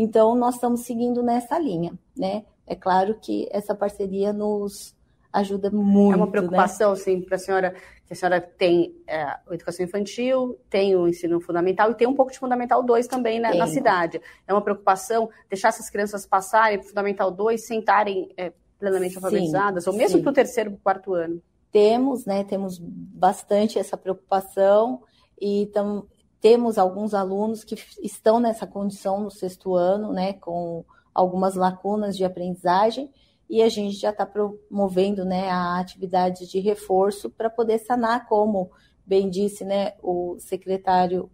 Então, 0.00 0.36
nós 0.36 0.54
estamos 0.54 0.82
seguindo 0.82 1.24
nessa 1.24 1.58
linha, 1.58 1.92
né? 2.16 2.44
É 2.64 2.76
claro 2.76 3.18
que 3.20 3.48
essa 3.50 3.74
parceria 3.74 4.32
nos 4.32 4.94
ajuda 5.32 5.72
muito. 5.72 6.14
É 6.14 6.16
uma 6.16 6.30
preocupação, 6.30 6.90
né? 6.90 6.96
sim, 6.96 7.20
para 7.20 7.34
a 7.34 7.38
senhora, 7.38 7.74
que 8.06 8.12
a 8.12 8.16
senhora 8.16 8.40
tem 8.40 8.94
é, 9.08 9.22
a 9.22 9.40
educação 9.50 9.84
infantil, 9.84 10.56
tem 10.70 10.94
o 10.94 11.08
ensino 11.08 11.40
fundamental 11.40 11.90
e 11.90 11.96
tem 11.96 12.06
um 12.06 12.14
pouco 12.14 12.30
de 12.30 12.38
Fundamental 12.38 12.80
2 12.80 13.08
também 13.08 13.40
na, 13.40 13.52
na 13.52 13.66
cidade. 13.66 14.20
É 14.46 14.52
uma 14.54 14.62
preocupação 14.62 15.28
deixar 15.50 15.68
essas 15.68 15.90
crianças 15.90 16.24
passarem 16.24 16.78
para 16.78 16.86
o 16.86 16.88
Fundamental 16.88 17.32
2 17.32 17.66
sem 17.66 17.80
estarem 17.80 18.30
é, 18.36 18.52
plenamente 18.78 19.16
alfabetizadas, 19.16 19.82
sim, 19.82 19.90
ou 19.90 19.96
mesmo 19.96 20.22
para 20.22 20.30
o 20.30 20.34
terceiro 20.34 20.70
e 20.70 20.76
quarto 20.76 21.12
ano? 21.12 21.42
Temos, 21.72 22.24
né? 22.24 22.44
Temos 22.44 22.78
bastante 22.78 23.80
essa 23.80 23.96
preocupação 23.96 25.02
e 25.40 25.66
tam, 25.74 26.06
temos 26.40 26.78
alguns 26.78 27.14
alunos 27.14 27.64
que 27.64 27.76
estão 28.02 28.38
nessa 28.40 28.66
condição 28.66 29.20
no 29.20 29.30
sexto 29.30 29.74
ano, 29.74 30.12
né? 30.12 30.34
Com 30.34 30.84
algumas 31.12 31.54
lacunas 31.54 32.16
de 32.16 32.24
aprendizagem 32.24 33.10
e 33.48 33.62
a 33.62 33.68
gente 33.68 33.96
já 33.96 34.10
está 34.10 34.26
promovendo 34.26 35.24
né, 35.24 35.48
a 35.48 35.78
atividade 35.78 36.46
de 36.46 36.60
reforço 36.60 37.30
para 37.30 37.48
poder 37.48 37.78
sanar, 37.78 38.26
como 38.26 38.70
bem 39.06 39.30
disse 39.30 39.64
né, 39.64 39.94
o 40.02 40.36
secretário 40.38 41.30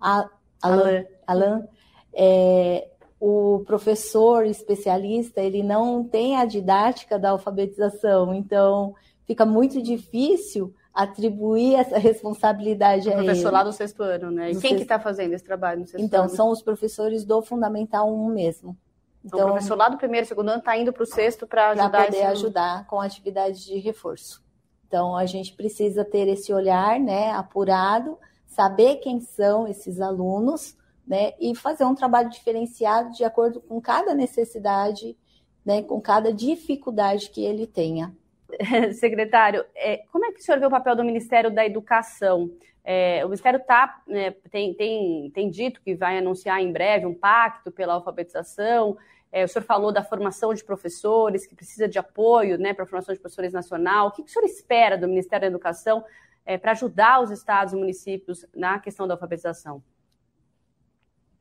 Alan, 0.00 1.04
Alan 1.26 1.68
é, 2.14 2.88
o 3.20 3.62
professor 3.66 4.46
especialista 4.46 5.40
ele 5.40 5.62
não 5.62 6.02
tem 6.02 6.36
a 6.36 6.46
didática 6.46 7.18
da 7.18 7.30
alfabetização, 7.30 8.34
então 8.34 8.94
fica 9.26 9.44
muito 9.44 9.82
difícil 9.82 10.74
atribuir 10.94 11.74
essa 11.74 11.98
responsabilidade 11.98 13.08
o 13.08 13.12
a 13.12 13.14
professor 13.16 13.48
ele. 13.48 13.56
lá 13.56 13.64
do 13.64 13.72
sexto 13.72 14.02
ano, 14.02 14.30
né? 14.30 14.50
E 14.50 14.52
quem 14.52 14.60
sexto... 14.60 14.76
que 14.76 14.82
está 14.82 15.00
fazendo 15.00 15.32
esse 15.32 15.44
trabalho 15.44 15.80
no 15.80 15.86
sexto 15.86 16.04
então, 16.04 16.20
ano? 16.20 16.26
Então, 16.28 16.36
são 16.36 16.50
os 16.50 16.62
professores 16.62 17.24
do 17.24 17.42
Fundamental 17.42 18.08
1 18.14 18.26
mesmo. 18.28 18.76
Então, 19.24 19.38
então 19.38 19.48
o 19.48 19.52
professor 19.52 19.76
lá 19.76 19.88
do 19.88 19.96
primeiro 19.96 20.24
e 20.24 20.28
segundo 20.28 20.50
ano 20.50 20.58
está 20.60 20.76
indo 20.76 20.92
para 20.92 21.02
o 21.02 21.06
sexto 21.06 21.46
para 21.46 21.70
ajudar. 21.70 21.90
Para 21.90 22.04
poder 22.04 22.16
esse... 22.18 22.26
ajudar 22.26 22.86
com 22.86 23.00
atividade 23.00 23.64
de 23.64 23.78
reforço. 23.78 24.44
Então, 24.86 25.16
a 25.16 25.26
gente 25.26 25.54
precisa 25.54 26.04
ter 26.04 26.28
esse 26.28 26.52
olhar 26.52 27.00
né, 27.00 27.32
apurado, 27.32 28.16
saber 28.46 28.96
quem 28.96 29.20
são 29.20 29.66
esses 29.66 30.00
alunos, 30.00 30.76
né, 31.04 31.32
e 31.40 31.54
fazer 31.56 31.84
um 31.84 31.94
trabalho 31.94 32.30
diferenciado 32.30 33.10
de 33.10 33.24
acordo 33.24 33.60
com 33.60 33.80
cada 33.80 34.14
necessidade, 34.14 35.16
né, 35.64 35.82
com 35.82 36.00
cada 36.00 36.32
dificuldade 36.32 37.30
que 37.30 37.44
ele 37.44 37.66
tenha. 37.66 38.14
Secretário, 38.94 39.64
é, 39.74 39.98
como 40.12 40.24
é 40.24 40.32
que 40.32 40.40
o 40.40 40.42
senhor 40.42 40.58
vê 40.58 40.66
o 40.66 40.70
papel 40.70 40.96
do 40.96 41.04
Ministério 41.04 41.50
da 41.50 41.64
Educação? 41.64 42.50
É, 42.84 43.24
o 43.24 43.28
Ministério 43.28 43.60
tá, 43.60 44.02
né, 44.06 44.32
tem, 44.50 44.74
tem, 44.74 45.30
tem 45.30 45.50
dito 45.50 45.80
que 45.80 45.94
vai 45.94 46.18
anunciar 46.18 46.60
em 46.60 46.70
breve 46.70 47.06
um 47.06 47.14
pacto 47.14 47.72
pela 47.72 47.94
alfabetização. 47.94 48.96
É, 49.32 49.44
o 49.44 49.48
senhor 49.48 49.64
falou 49.64 49.90
da 49.90 50.04
formação 50.04 50.52
de 50.52 50.62
professores, 50.62 51.46
que 51.46 51.56
precisa 51.56 51.88
de 51.88 51.98
apoio 51.98 52.58
né, 52.58 52.74
para 52.74 52.84
a 52.84 52.86
formação 52.86 53.14
de 53.14 53.20
professores 53.20 53.52
nacional. 53.52 54.08
O 54.08 54.10
que, 54.10 54.22
o 54.22 54.28
senhor 54.28 54.44
espera 54.44 54.98
do 54.98 55.08
Ministério 55.08 55.42
da 55.42 55.48
Educação 55.48 56.04
é, 56.44 56.58
para 56.58 56.72
ajudar 56.72 57.22
os 57.22 57.30
estados 57.30 57.72
e 57.72 57.76
municípios 57.76 58.46
na 58.54 58.78
questão 58.78 59.08
da 59.08 59.14
alfabetização? 59.14 59.82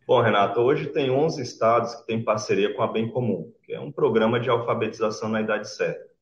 Bom, 0.07 0.21
Renato, 0.21 0.59
hoje 0.59 0.87
tem 0.87 1.11
11 1.11 1.41
estados 1.41 1.95
que 1.95 2.07
têm 2.07 2.23
parceria 2.23 2.73
com 2.73 2.81
a 2.81 2.87
Bem 2.87 3.09
Comum, 3.09 3.53
que 3.63 3.73
é 3.73 3.79
um 3.79 3.91
programa 3.91 4.39
de 4.39 4.49
alfabetização 4.49 5.29
na 5.29 5.41
idade 5.41 5.69
certa. 5.69 6.12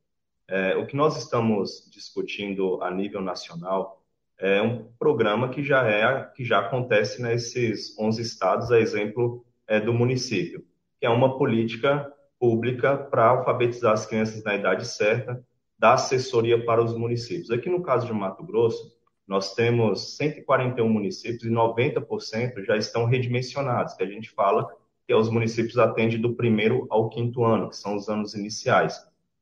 É, 0.51 0.75
o 0.75 0.85
que 0.85 0.95
nós 0.95 1.17
estamos 1.17 1.89
discutindo 1.91 2.81
a 2.83 2.91
nível 2.91 3.21
nacional 3.21 4.03
é 4.37 4.61
um 4.61 4.83
programa 4.99 5.49
que 5.49 5.63
já 5.63 5.87
é 5.87 6.23
que 6.35 6.43
já 6.43 6.59
acontece 6.59 7.21
nesses 7.21 7.97
11 7.97 8.21
estados, 8.21 8.71
a 8.71 8.79
exemplo 8.79 9.45
é, 9.67 9.79
do 9.79 9.93
município 9.93 10.65
que 11.01 11.07
é 11.07 11.09
uma 11.09 11.35
política 11.35 12.13
pública 12.39 12.95
para 12.95 13.25
alfabetizar 13.25 13.93
as 13.93 14.05
crianças 14.05 14.43
na 14.43 14.55
idade 14.55 14.87
certa, 14.87 15.43
dar 15.79 15.95
assessoria 15.95 16.63
para 16.63 16.81
os 16.81 16.95
municípios. 16.95 17.49
Aqui 17.49 17.69
no 17.69 17.81
caso 17.81 18.05
de 18.05 18.13
Mato 18.13 18.43
Grosso, 18.43 18.95
nós 19.27 19.55
temos 19.55 20.15
141 20.17 20.87
municípios 20.87 21.43
e 21.43 21.49
90% 21.49 22.63
já 22.63 22.77
estão 22.77 23.05
redimensionados, 23.05 23.95
que 23.95 24.03
a 24.03 24.05
gente 24.05 24.29
fala 24.29 24.69
que 25.07 25.11
é 25.11 25.15
os 25.15 25.27
municípios 25.27 25.79
atendem 25.79 26.21
do 26.21 26.35
primeiro 26.35 26.85
ao 26.91 27.09
quinto 27.09 27.43
ano, 27.43 27.69
que 27.69 27.75
são 27.75 27.95
os 27.95 28.07
anos 28.07 28.35
iniciais. 28.35 29.01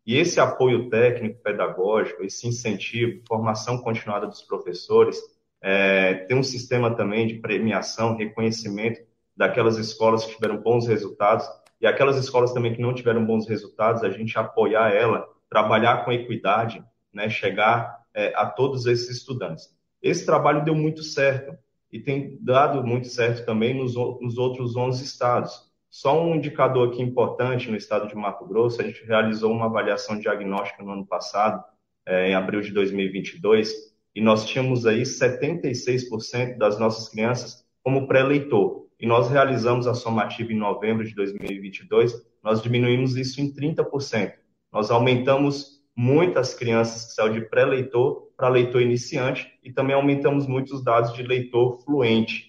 E 0.10 0.18
esse 0.18 0.40
apoio 0.40 0.90
técnico, 0.90 1.40
pedagógico, 1.44 2.24
esse 2.24 2.48
incentivo, 2.48 3.22
formação 3.28 3.78
continuada 3.78 4.26
dos 4.26 4.42
professores, 4.42 5.22
é, 5.62 6.16
tem 6.26 6.36
um 6.36 6.42
sistema 6.42 6.96
também 6.96 7.28
de 7.28 7.36
premiação, 7.36 8.18
reconhecimento 8.18 9.00
daquelas 9.38 9.78
escolas 9.78 10.26
que 10.26 10.34
tiveram 10.34 10.58
bons 10.58 10.88
resultados 10.88 11.48
e 11.80 11.86
aquelas 11.86 12.18
escolas 12.18 12.52
também 12.54 12.74
que 12.74 12.82
não 12.82 12.92
tiveram 12.92 13.24
bons 13.24 13.48
resultados, 13.48 14.04
a 14.04 14.10
gente 14.10 14.36
apoiar 14.36 14.90
ela, 14.92 15.28
trabalhar 15.48 16.04
com 16.04 16.12
equidade, 16.12 16.84
né, 17.14 17.30
chegar 17.30 18.04
é, 18.12 18.34
a 18.36 18.48
todos 18.48 18.88
esses 18.88 19.16
estudantes. 19.16 19.70
Esse 20.02 20.26
trabalho 20.26 20.66
deu 20.66 20.74
muito 20.74 21.04
certo 21.04 21.56
e 21.92 22.00
tem 22.00 22.36
dado 22.42 22.84
muito 22.84 23.08
certo 23.10 23.46
também 23.46 23.76
nos, 23.76 23.94
nos 23.94 24.40
outros 24.40 24.76
11 24.76 25.04
estados. 25.04 25.69
Só 25.90 26.24
um 26.24 26.36
indicador 26.36 26.90
aqui 26.90 27.02
importante 27.02 27.70
no 27.70 27.76
estado 27.76 28.08
de 28.08 28.16
Mato 28.16 28.46
Grosso, 28.46 28.82
a 28.82 28.86
gente 28.86 29.04
realizou 29.06 29.52
uma 29.52 29.66
avaliação 29.66 30.20
diagnóstica 30.20 30.84
no 30.84 30.92
ano 30.92 31.06
passado, 31.06 31.64
é, 32.06 32.30
em 32.30 32.36
abril 32.36 32.62
de 32.62 32.72
2022, 32.72 33.74
e 34.16 34.22
nós 34.22 34.46
tínhamos 34.46 34.86
aí 34.86 35.02
76% 35.02 36.58
das 36.58 36.80
nossas 36.80 37.10
crianças 37.10 37.66
como 37.84 38.08
pré-leitor 38.08 38.88
e 39.00 39.08
nós 39.08 39.30
realizamos 39.30 39.88
a 39.88 39.94
somativa 39.94 40.52
em 40.52 40.58
novembro 40.58 41.08
de 41.08 41.16
2022, 41.16 42.14
nós 42.44 42.62
diminuímos 42.62 43.16
isso 43.16 43.40
em 43.40 43.52
30%. 43.52 44.34
Nós 44.72 44.92
aumentamos 44.92 45.80
muitas 45.96 46.54
crianças 46.54 47.06
que 47.06 47.14
saíram 47.14 47.36
de 47.36 47.50
pré-leitor 47.50 48.30
para 48.36 48.50
leitor 48.50 48.82
iniciante 48.82 49.52
e 49.64 49.72
também 49.72 49.96
aumentamos 49.96 50.48
muitos 50.48 50.84
dados 50.84 51.14
de 51.14 51.24
leitor 51.24 51.82
fluente. 51.84 52.49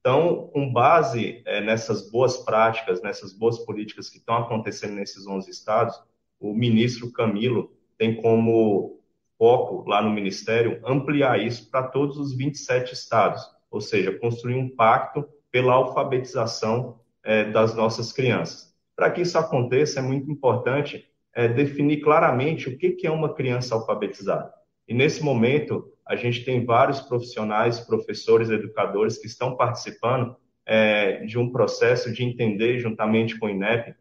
Então, 0.00 0.48
com 0.52 0.72
base 0.72 1.42
é, 1.44 1.60
nessas 1.60 2.10
boas 2.10 2.38
práticas, 2.38 3.02
nessas 3.02 3.34
boas 3.34 3.58
políticas 3.58 4.08
que 4.08 4.16
estão 4.16 4.36
acontecendo 4.36 4.94
nesses 4.94 5.26
11 5.26 5.50
estados, 5.50 6.00
o 6.40 6.54
ministro 6.54 7.12
Camilo 7.12 7.70
tem 7.98 8.16
como 8.16 8.98
foco 9.38 9.88
lá 9.88 10.00
no 10.00 10.10
Ministério 10.10 10.80
ampliar 10.84 11.38
isso 11.40 11.70
para 11.70 11.82
todos 11.82 12.16
os 12.16 12.34
27 12.34 12.94
estados, 12.94 13.42
ou 13.70 13.80
seja, 13.80 14.18
construir 14.18 14.54
um 14.54 14.68
pacto 14.68 15.28
pela 15.50 15.74
alfabetização 15.74 17.00
é, 17.22 17.44
das 17.44 17.74
nossas 17.74 18.10
crianças. 18.10 18.74
Para 18.96 19.10
que 19.10 19.20
isso 19.20 19.38
aconteça, 19.38 20.00
é 20.00 20.02
muito 20.02 20.30
importante 20.30 21.06
é, 21.34 21.46
definir 21.46 22.00
claramente 22.00 22.68
o 22.68 22.78
que, 22.78 22.90
que 22.90 23.06
é 23.06 23.10
uma 23.10 23.34
criança 23.34 23.74
alfabetizada. 23.74 24.52
E 24.88 24.94
nesse 24.94 25.22
momento, 25.22 25.92
a 26.10 26.16
gente 26.16 26.44
tem 26.44 26.64
vários 26.64 27.00
profissionais, 27.00 27.78
professores, 27.78 28.50
educadores 28.50 29.16
que 29.16 29.28
estão 29.28 29.56
participando 29.56 30.34
é, 30.66 31.24
de 31.24 31.38
um 31.38 31.52
processo 31.52 32.12
de 32.12 32.24
entender, 32.24 32.80
juntamente 32.80 33.38
com 33.38 33.46
o 33.46 33.48
INEP, 33.48 33.94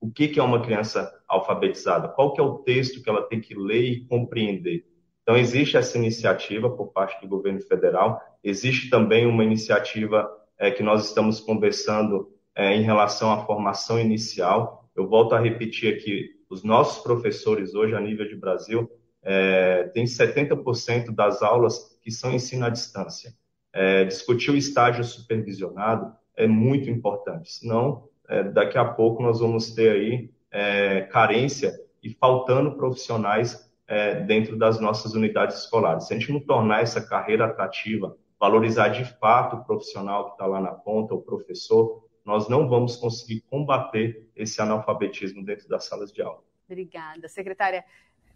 o 0.00 0.10
que, 0.10 0.28
que 0.28 0.40
é 0.40 0.42
uma 0.42 0.62
criança 0.62 1.12
alfabetizada, 1.28 2.08
qual 2.08 2.32
que 2.32 2.40
é 2.40 2.42
o 2.42 2.60
texto 2.60 3.02
que 3.02 3.10
ela 3.10 3.20
tem 3.28 3.42
que 3.42 3.54
ler 3.54 3.82
e 3.82 4.06
compreender. 4.06 4.86
Então, 5.22 5.36
existe 5.36 5.76
essa 5.76 5.98
iniciativa 5.98 6.70
por 6.70 6.94
parte 6.94 7.20
do 7.20 7.28
governo 7.28 7.60
federal, 7.60 8.18
existe 8.42 8.88
também 8.88 9.26
uma 9.26 9.44
iniciativa 9.44 10.26
é, 10.58 10.70
que 10.70 10.82
nós 10.82 11.06
estamos 11.06 11.40
conversando 11.40 12.32
é, 12.56 12.74
em 12.74 12.80
relação 12.80 13.30
à 13.30 13.44
formação 13.44 14.00
inicial. 14.00 14.88
Eu 14.96 15.06
volto 15.06 15.34
a 15.34 15.40
repetir 15.40 15.94
aqui, 15.94 16.30
os 16.48 16.64
nossos 16.64 17.02
professores 17.02 17.74
hoje, 17.74 17.94
a 17.94 18.00
nível 18.00 18.26
de 18.26 18.34
Brasil, 18.34 18.90
é, 19.24 19.84
tem 19.94 20.04
70% 20.04 21.14
das 21.14 21.42
aulas 21.42 21.98
que 22.02 22.10
são 22.10 22.32
ensino 22.32 22.66
à 22.66 22.68
distância. 22.68 23.32
É, 23.72 24.04
discutir 24.04 24.50
o 24.50 24.56
estágio 24.56 25.02
supervisionado 25.02 26.14
é 26.36 26.46
muito 26.46 26.90
importante, 26.90 27.50
senão 27.50 28.08
é, 28.28 28.44
daqui 28.44 28.78
a 28.78 28.84
pouco 28.84 29.22
nós 29.22 29.40
vamos 29.40 29.72
ter 29.72 29.90
aí 29.90 30.30
é, 30.50 31.02
carência 31.02 31.74
e 32.02 32.10
faltando 32.10 32.76
profissionais 32.76 33.72
é, 33.86 34.20
dentro 34.20 34.56
das 34.56 34.78
nossas 34.78 35.14
unidades 35.14 35.58
escolares. 35.58 36.06
Se 36.06 36.14
a 36.14 36.18
gente 36.18 36.32
não 36.32 36.40
tornar 36.40 36.82
essa 36.82 37.00
carreira 37.00 37.46
atrativa, 37.46 38.16
valorizar 38.38 38.88
de 38.88 39.04
fato 39.04 39.56
o 39.56 39.64
profissional 39.64 40.26
que 40.26 40.32
está 40.32 40.46
lá 40.46 40.60
na 40.60 40.72
ponta, 40.72 41.14
o 41.14 41.22
professor, 41.22 42.04
nós 42.24 42.48
não 42.48 42.68
vamos 42.68 42.96
conseguir 42.96 43.40
combater 43.50 44.28
esse 44.34 44.60
analfabetismo 44.60 45.44
dentro 45.44 45.68
das 45.68 45.84
salas 45.84 46.12
de 46.12 46.22
aula. 46.22 46.42
Obrigada. 46.68 47.28
Secretária, 47.28 47.84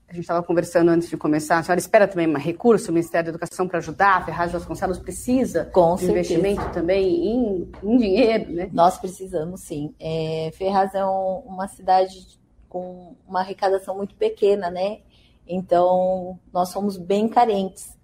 a 0.09 0.15
gente 0.15 0.23
estava 0.23 0.43
conversando 0.43 0.89
antes 0.89 1.11
de 1.11 1.19
começar, 1.19 1.59
a 1.59 1.63
senhora 1.63 1.79
espera 1.79 2.09
também 2.09 2.27
um 2.27 2.39
recurso, 2.39 2.91
o 2.91 2.95
Ministério 2.95 3.27
da 3.27 3.37
Educação 3.37 3.69
para 3.69 3.77
ajudar, 3.77 4.17
a 4.17 4.25
Ferraz 4.25 4.51
Vasconcelos 4.51 4.99
precisa 4.99 5.67
Com 5.67 5.97
de 5.97 6.07
investimento 6.07 6.67
também 6.73 7.27
em, 7.27 7.71
em, 7.83 7.97
dinheiro, 7.99 8.51
né? 8.51 8.71
Nós 8.73 8.97
precisamos, 8.99 9.61
sim. 9.61 9.95
É, 10.01 10.51
Ferraz 10.55 10.95
é 10.95 11.05
um, 11.05 11.43
uma 11.45 11.69
cidade 11.69 12.27
com 12.71 13.17
uma 13.27 13.41
arrecadação 13.41 13.95
muito 13.95 14.15
pequena, 14.15 14.71
né? 14.71 15.01
Então, 15.47 16.39
nós 16.53 16.71
somos 16.71 16.97
bem 16.97 17.29
carentes. 17.29 17.95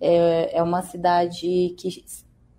É, 0.00 0.58
é 0.58 0.62
uma 0.62 0.82
cidade 0.82 1.74
que 1.76 2.04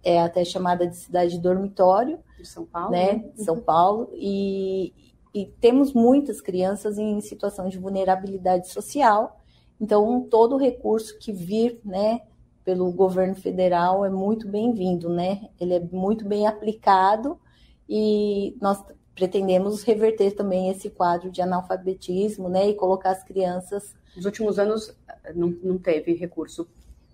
é 0.03 0.21
até 0.21 0.43
chamada 0.43 0.85
de 0.85 0.97
cidade 0.97 1.39
dormitório. 1.39 2.19
De 2.37 2.45
São 2.45 2.65
Paulo. 2.65 2.91
Né? 2.91 3.13
Uhum. 3.13 3.43
São 3.45 3.59
Paulo. 3.61 4.09
E, 4.13 4.93
e 5.33 5.45
temos 5.45 5.93
muitas 5.93 6.41
crianças 6.41 6.97
em 6.97 7.19
situação 7.21 7.69
de 7.69 7.77
vulnerabilidade 7.77 8.69
social. 8.69 9.39
Então, 9.79 10.27
todo 10.29 10.57
recurso 10.57 11.17
que 11.19 11.31
vir, 11.31 11.79
né, 11.85 12.21
pelo 12.65 12.91
governo 12.91 13.35
federal 13.35 14.05
é 14.05 14.09
muito 14.09 14.47
bem-vindo, 14.47 15.09
né? 15.09 15.49
Ele 15.59 15.73
é 15.75 15.79
muito 15.79 16.25
bem 16.25 16.45
aplicado 16.45 17.39
e 17.87 18.55
nós 18.61 18.83
pretendemos 19.15 19.83
reverter 19.83 20.31
também 20.31 20.69
esse 20.69 20.89
quadro 20.89 21.29
de 21.29 21.41
analfabetismo, 21.41 22.47
né, 22.47 22.69
e 22.69 22.73
colocar 22.73 23.11
as 23.11 23.23
crianças. 23.23 23.95
Nos 24.15 24.25
últimos 24.25 24.59
anos 24.59 24.95
não, 25.35 25.49
não 25.63 25.77
teve 25.77 26.13
recurso 26.13 26.67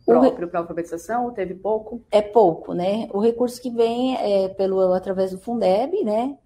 próprio 0.05 0.47
para 0.47 0.59
alfabetização 0.59 1.25
ou 1.25 1.31
teve 1.31 1.55
pouco? 1.55 2.01
É 2.11 2.21
pouco, 2.21 2.73
né? 2.73 3.09
O 3.11 3.19
recurso 3.19 3.59
que 3.61 3.71
vem 3.71 4.15
é 4.17 4.49
pelo 4.49 4.79
através 4.93 5.31
do 5.31 5.39
Fundeb, 5.39 6.03
né? 6.03 6.37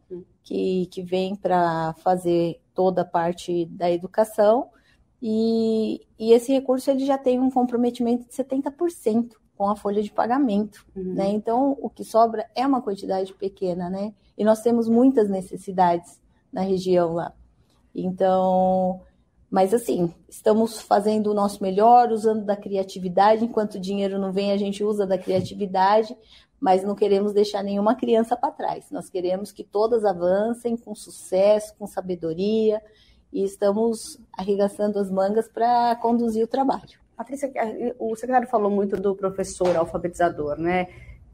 Que, 0.49 0.87
que 0.87 1.03
vem 1.03 1.35
para 1.35 1.93
fazer 1.99 2.59
toda 2.73 3.03
a 3.03 3.05
parte 3.05 3.65
da 3.67 3.91
educação 3.91 4.71
e, 5.21 6.01
e 6.17 6.31
esse 6.31 6.51
recurso 6.51 6.89
ele 6.89 7.05
já 7.05 7.17
tem 7.17 7.39
um 7.39 7.51
comprometimento 7.51 8.27
de 8.27 8.33
70% 8.33 9.33
com 9.55 9.69
a 9.69 9.75
folha 9.75 10.01
de 10.01 10.11
pagamento, 10.11 10.85
uhum. 10.95 11.13
né? 11.13 11.29
Então 11.29 11.77
o 11.79 11.87
que 11.87 12.03
sobra 12.03 12.49
é 12.55 12.65
uma 12.65 12.81
quantidade 12.81 13.31
pequena, 13.33 13.91
né? 13.91 14.11
E 14.37 14.43
nós 14.43 14.61
temos 14.61 14.87
muitas 14.87 15.29
necessidades 15.29 16.19
na 16.51 16.61
região 16.61 17.13
lá. 17.13 17.31
Então 17.93 19.01
mas 19.51 19.73
assim, 19.73 20.13
estamos 20.29 20.79
fazendo 20.79 21.31
o 21.31 21.33
nosso 21.33 21.61
melhor, 21.61 22.11
usando 22.11 22.45
da 22.45 22.55
criatividade. 22.55 23.43
Enquanto 23.43 23.75
o 23.75 23.79
dinheiro 23.79 24.19
não 24.19 24.31
vem, 24.31 24.51
a 24.51 24.57
gente 24.57 24.83
usa 24.83 25.07
da 25.07 25.17
criatividade, 25.17 26.15
mas 26.59 26.83
não 26.83 26.95
queremos 26.95 27.33
deixar 27.33 27.63
nenhuma 27.63 27.95
criança 27.95 28.35
para 28.35 28.51
trás. 28.51 28.91
Nós 28.91 29.09
queremos 29.09 29.51
que 29.51 29.63
todas 29.63 30.03
avancem 30.03 30.75
com 30.75 30.93
sucesso, 30.93 31.73
com 31.77 31.87
sabedoria, 31.87 32.81
e 33.31 33.43
estamos 33.43 34.19
arregaçando 34.33 34.99
as 34.99 35.09
mangas 35.09 35.47
para 35.47 35.95
conduzir 35.97 36.43
o 36.43 36.47
trabalho. 36.47 36.99
Patrícia, 37.15 37.51
o 37.99 38.15
secretário 38.15 38.47
falou 38.47 38.71
muito 38.71 38.95
do 38.95 39.15
professor 39.15 39.75
alfabetizador, 39.75 40.57
né? 40.57 40.87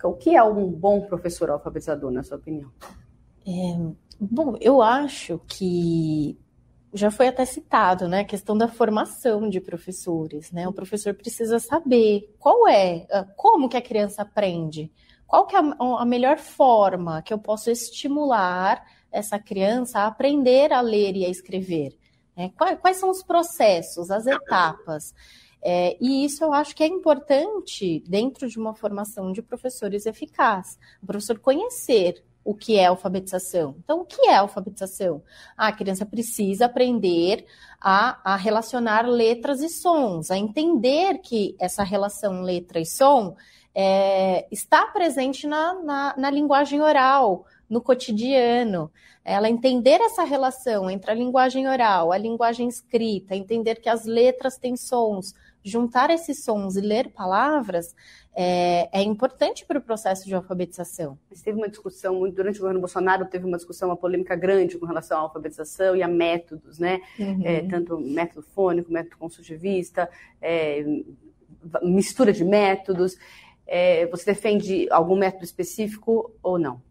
O 0.03 0.13
que 0.13 0.35
é 0.35 0.43
um 0.43 0.67
bom 0.67 1.01
professor 1.01 1.49
alfabetizador, 1.49 2.11
na 2.11 2.23
sua 2.23 2.37
opinião? 2.37 2.71
É, 3.47 3.77
bom, 4.19 4.55
eu 4.59 4.81
acho 4.81 5.39
que 5.47 6.37
já 6.93 7.11
foi 7.11 7.27
até 7.27 7.43
citado, 7.43 8.07
né, 8.07 8.21
a 8.21 8.25
questão 8.25 8.57
da 8.57 8.69
formação 8.69 9.49
de 9.49 9.59
professores, 9.59 10.51
né? 10.51 10.67
O 10.67 10.73
professor 10.73 11.13
precisa 11.13 11.59
saber 11.59 12.33
qual 12.39 12.67
é, 12.67 13.05
ah, 13.11 13.25
como 13.35 13.67
que 13.67 13.75
a 13.75 13.81
criança 13.81 14.21
aprende, 14.21 14.91
qual 15.35 15.45
que 15.45 15.55
é 15.57 15.59
a 15.59 16.05
melhor 16.05 16.37
forma 16.37 17.21
que 17.21 17.33
eu 17.33 17.37
posso 17.37 17.69
estimular 17.69 18.85
essa 19.11 19.37
criança 19.37 19.99
a 19.99 20.07
aprender 20.07 20.71
a 20.71 20.79
ler 20.79 21.17
e 21.17 21.25
a 21.25 21.29
escrever. 21.29 21.97
Né? 22.37 22.51
Quais, 22.57 22.79
quais, 22.79 22.97
são 22.97 23.09
os 23.09 23.21
processos, 23.21 24.09
as 24.09 24.25
etapas? 24.27 25.13
É, 25.61 25.97
e 25.99 26.23
isso 26.23 26.41
eu 26.41 26.53
acho 26.53 26.73
que 26.73 26.83
é 26.83 26.87
importante 26.87 28.01
dentro 28.07 28.47
de 28.47 28.57
uma 28.57 28.73
formação 28.73 29.33
de 29.33 29.41
professores 29.41 30.05
eficaz. 30.05 30.77
O 31.03 31.07
professor 31.07 31.37
conhecer 31.39 32.23
o 32.41 32.53
que 32.53 32.77
é 32.77 32.85
alfabetização. 32.85 33.75
Então, 33.83 34.01
o 34.01 34.05
que 34.05 34.27
é 34.27 34.35
alfabetização? 34.35 35.21
a 35.57 35.71
criança 35.71 36.05
precisa 36.05 36.67
aprender 36.67 37.45
a, 37.81 38.33
a, 38.33 38.35
relacionar 38.37 39.05
letras 39.05 39.61
e 39.61 39.67
sons, 39.67 40.31
a 40.31 40.37
entender 40.37 41.17
que 41.17 41.55
essa 41.59 41.83
relação 41.83 42.41
letra 42.41 42.79
e 42.79 42.85
som 42.85 43.35
é, 43.75 44.47
está 44.49 44.85
presente 44.87 45.45
na, 45.45 45.73
na, 45.83 46.15
na 46.17 46.31
linguagem 46.31 46.81
oral, 46.81 47.45
no 47.69 47.81
cotidiano. 47.81 48.89
Ela 49.23 49.49
entender 49.49 49.99
essa 50.01 50.23
relação 50.23 50.89
entre 50.89 51.11
a 51.11 51.13
linguagem 51.13 51.67
oral, 51.67 52.11
a 52.11 52.17
linguagem 52.17 52.67
escrita, 52.67 53.35
entender 53.35 53.75
que 53.81 53.89
as 53.89 54.05
letras 54.05 54.57
têm 54.57 54.77
sons, 54.77 55.33
juntar 55.63 56.11
esses 56.11 56.43
sons 56.43 56.75
e 56.75 56.81
ler 56.81 57.09
palavras 57.09 57.95
é, 58.35 58.89
é 58.91 59.01
importante 59.01 59.65
para 59.65 59.79
o 59.79 59.81
processo 59.81 60.25
de 60.25 60.35
alfabetização. 60.35 61.17
Mas 61.29 61.41
teve 61.41 61.57
uma 61.57 61.69
discussão, 61.69 62.29
durante 62.29 62.57
o 62.57 62.61
governo 62.61 62.81
Bolsonaro, 62.81 63.25
teve 63.25 63.45
uma 63.45 63.57
discussão, 63.57 63.89
uma 63.89 63.97
polêmica 63.97 64.35
grande 64.35 64.77
com 64.77 64.85
relação 64.85 65.17
à 65.17 65.21
alfabetização 65.21 65.95
e 65.95 66.03
a 66.03 66.07
métodos, 66.07 66.77
né? 66.77 67.01
Uhum. 67.17 67.41
É, 67.43 67.61
tanto 67.63 67.97
método 67.97 68.43
fônico, 68.43 68.91
método 68.91 69.17
construtivista, 69.17 70.09
é, 70.41 70.85
mistura 71.81 72.31
de 72.31 72.43
métodos. 72.43 73.17
É, 73.67 74.05
você 74.07 74.25
defende 74.25 74.87
algum 74.91 75.15
método 75.15 75.43
específico 75.43 76.31
ou 76.43 76.59
não? 76.59 76.81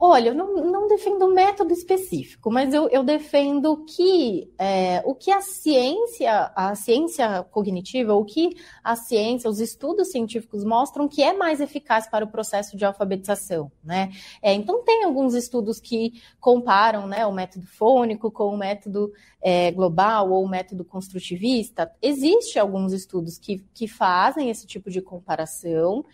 Olha, 0.00 0.28
eu 0.28 0.34
não, 0.34 0.54
não 0.64 0.86
defendo 0.86 1.26
um 1.26 1.34
método 1.34 1.72
específico, 1.72 2.52
mas 2.52 2.72
eu, 2.72 2.88
eu 2.88 3.02
defendo 3.02 3.84
que 3.84 4.48
é, 4.56 5.02
o 5.04 5.12
que 5.12 5.28
a 5.32 5.40
ciência, 5.40 6.52
a 6.54 6.72
ciência 6.76 7.42
cognitiva, 7.50 8.14
o 8.14 8.24
que 8.24 8.56
a 8.84 8.94
ciência, 8.94 9.50
os 9.50 9.58
estudos 9.58 10.12
científicos 10.12 10.62
mostram 10.62 11.08
que 11.08 11.20
é 11.20 11.32
mais 11.32 11.60
eficaz 11.60 12.08
para 12.08 12.24
o 12.24 12.30
processo 12.30 12.76
de 12.76 12.84
alfabetização, 12.84 13.72
né? 13.82 14.12
É, 14.40 14.54
então 14.54 14.84
tem 14.84 15.02
alguns 15.02 15.34
estudos 15.34 15.80
que 15.80 16.22
comparam, 16.38 17.08
né, 17.08 17.26
o 17.26 17.32
método 17.32 17.66
fônico 17.66 18.30
com 18.30 18.54
o 18.54 18.56
método 18.56 19.12
é, 19.42 19.72
global 19.72 20.30
ou 20.30 20.44
o 20.44 20.48
método 20.48 20.84
construtivista. 20.84 21.90
Existem 22.00 22.62
alguns 22.62 22.92
estudos 22.92 23.36
que, 23.36 23.64
que 23.74 23.88
fazem 23.88 24.48
esse 24.48 24.64
tipo 24.64 24.90
de 24.90 25.02
comparação. 25.02 26.04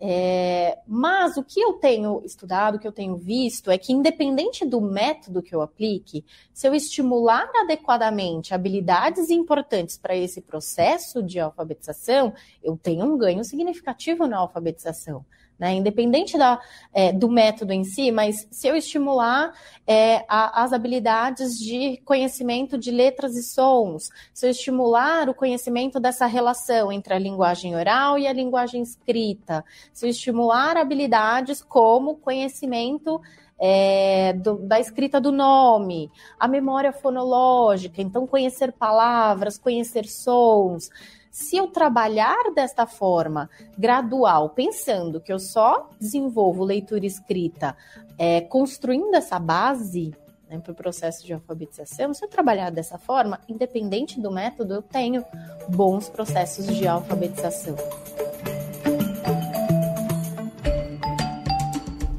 É, 0.00 0.78
mas 0.86 1.36
o 1.36 1.42
que 1.42 1.60
eu 1.60 1.72
tenho 1.72 2.22
estudado, 2.24 2.76
o 2.76 2.78
que 2.78 2.86
eu 2.86 2.92
tenho 2.92 3.16
visto, 3.16 3.70
é 3.70 3.76
que, 3.76 3.92
independente 3.92 4.64
do 4.64 4.80
método 4.80 5.42
que 5.42 5.52
eu 5.52 5.60
aplique, 5.60 6.24
se 6.54 6.68
eu 6.68 6.74
estimular 6.74 7.50
adequadamente 7.56 8.54
habilidades 8.54 9.28
importantes 9.28 9.98
para 9.98 10.14
esse 10.14 10.40
processo 10.40 11.20
de 11.20 11.40
alfabetização, 11.40 12.32
eu 12.62 12.76
tenho 12.76 13.04
um 13.06 13.18
ganho 13.18 13.42
significativo 13.42 14.26
na 14.26 14.38
alfabetização 14.38 15.24
né? 15.58 15.74
Independente 15.74 16.38
da, 16.38 16.60
é, 16.92 17.12
do 17.12 17.28
método 17.28 17.72
em 17.72 17.84
si, 17.84 18.12
mas 18.12 18.46
se 18.50 18.68
eu 18.68 18.76
estimular 18.76 19.52
é, 19.86 20.24
a, 20.28 20.62
as 20.62 20.72
habilidades 20.72 21.58
de 21.58 22.00
conhecimento 22.04 22.78
de 22.78 22.90
letras 22.90 23.36
e 23.36 23.42
sons, 23.42 24.10
se 24.32 24.46
eu 24.46 24.50
estimular 24.50 25.28
o 25.28 25.34
conhecimento 25.34 25.98
dessa 25.98 26.26
relação 26.26 26.92
entre 26.92 27.12
a 27.12 27.18
linguagem 27.18 27.74
oral 27.74 28.18
e 28.18 28.26
a 28.26 28.32
linguagem 28.32 28.82
escrita, 28.82 29.64
se 29.92 30.06
eu 30.06 30.10
estimular 30.10 30.76
habilidades 30.76 31.62
como 31.62 32.16
conhecimento 32.16 33.20
é, 33.60 34.32
do, 34.34 34.58
da 34.58 34.78
escrita 34.78 35.20
do 35.20 35.32
nome, 35.32 36.10
a 36.38 36.46
memória 36.46 36.92
fonológica, 36.92 38.00
então 38.00 38.26
conhecer 38.26 38.72
palavras, 38.72 39.58
conhecer 39.58 40.06
sons, 40.06 40.90
se 41.38 41.56
eu 41.56 41.68
trabalhar 41.68 42.52
desta 42.52 42.84
forma 42.84 43.48
gradual, 43.78 44.50
pensando 44.50 45.20
que 45.20 45.32
eu 45.32 45.38
só 45.38 45.88
desenvolvo 46.00 46.64
leitura 46.64 47.04
e 47.04 47.06
escrita, 47.06 47.76
é, 48.18 48.40
construindo 48.40 49.14
essa 49.14 49.38
base 49.38 50.12
né, 50.50 50.58
para 50.58 50.72
o 50.72 50.74
processo 50.74 51.24
de 51.24 51.32
alfabetização, 51.32 52.12
se 52.12 52.24
eu 52.24 52.28
trabalhar 52.28 52.70
dessa 52.70 52.98
forma, 52.98 53.38
independente 53.48 54.20
do 54.20 54.32
método, 54.32 54.74
eu 54.74 54.82
tenho 54.82 55.24
bons 55.68 56.08
processos 56.08 56.66
de 56.66 56.88
alfabetização. 56.88 57.76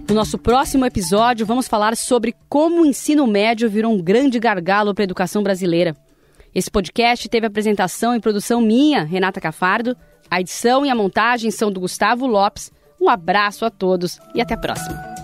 No 0.08 0.16
nosso 0.16 0.38
próximo 0.38 0.86
episódio, 0.86 1.46
vamos 1.46 1.68
falar 1.68 1.98
sobre 1.98 2.34
como 2.48 2.84
o 2.84 2.86
ensino 2.86 3.28
médio 3.28 3.70
virou 3.70 3.92
um 3.92 4.02
grande 4.02 4.40
gargalo 4.40 4.96
para 4.96 5.04
a 5.04 5.06
educação 5.06 5.44
brasileira. 5.44 5.94
Esse 6.60 6.70
podcast 6.70 7.30
teve 7.30 7.48
apresentação 7.48 8.14
e 8.14 8.20
produção 8.20 8.60
minha, 8.60 9.06
Renata 9.06 9.40
Cafardo. 9.40 9.96
A 10.30 10.42
edição 10.42 10.86
e 10.86 10.90
a 10.90 10.94
montagem 10.94 11.52
são 11.52 11.72
do 11.72 11.80
Gustavo 11.80 12.28
Lopes. 12.28 12.70
Um 13.00 13.08
abraço 13.08 13.64
a 13.64 13.70
todos 13.70 14.20
e 14.36 14.42
até 14.42 14.56
a 14.56 14.58
próxima. 14.58 15.19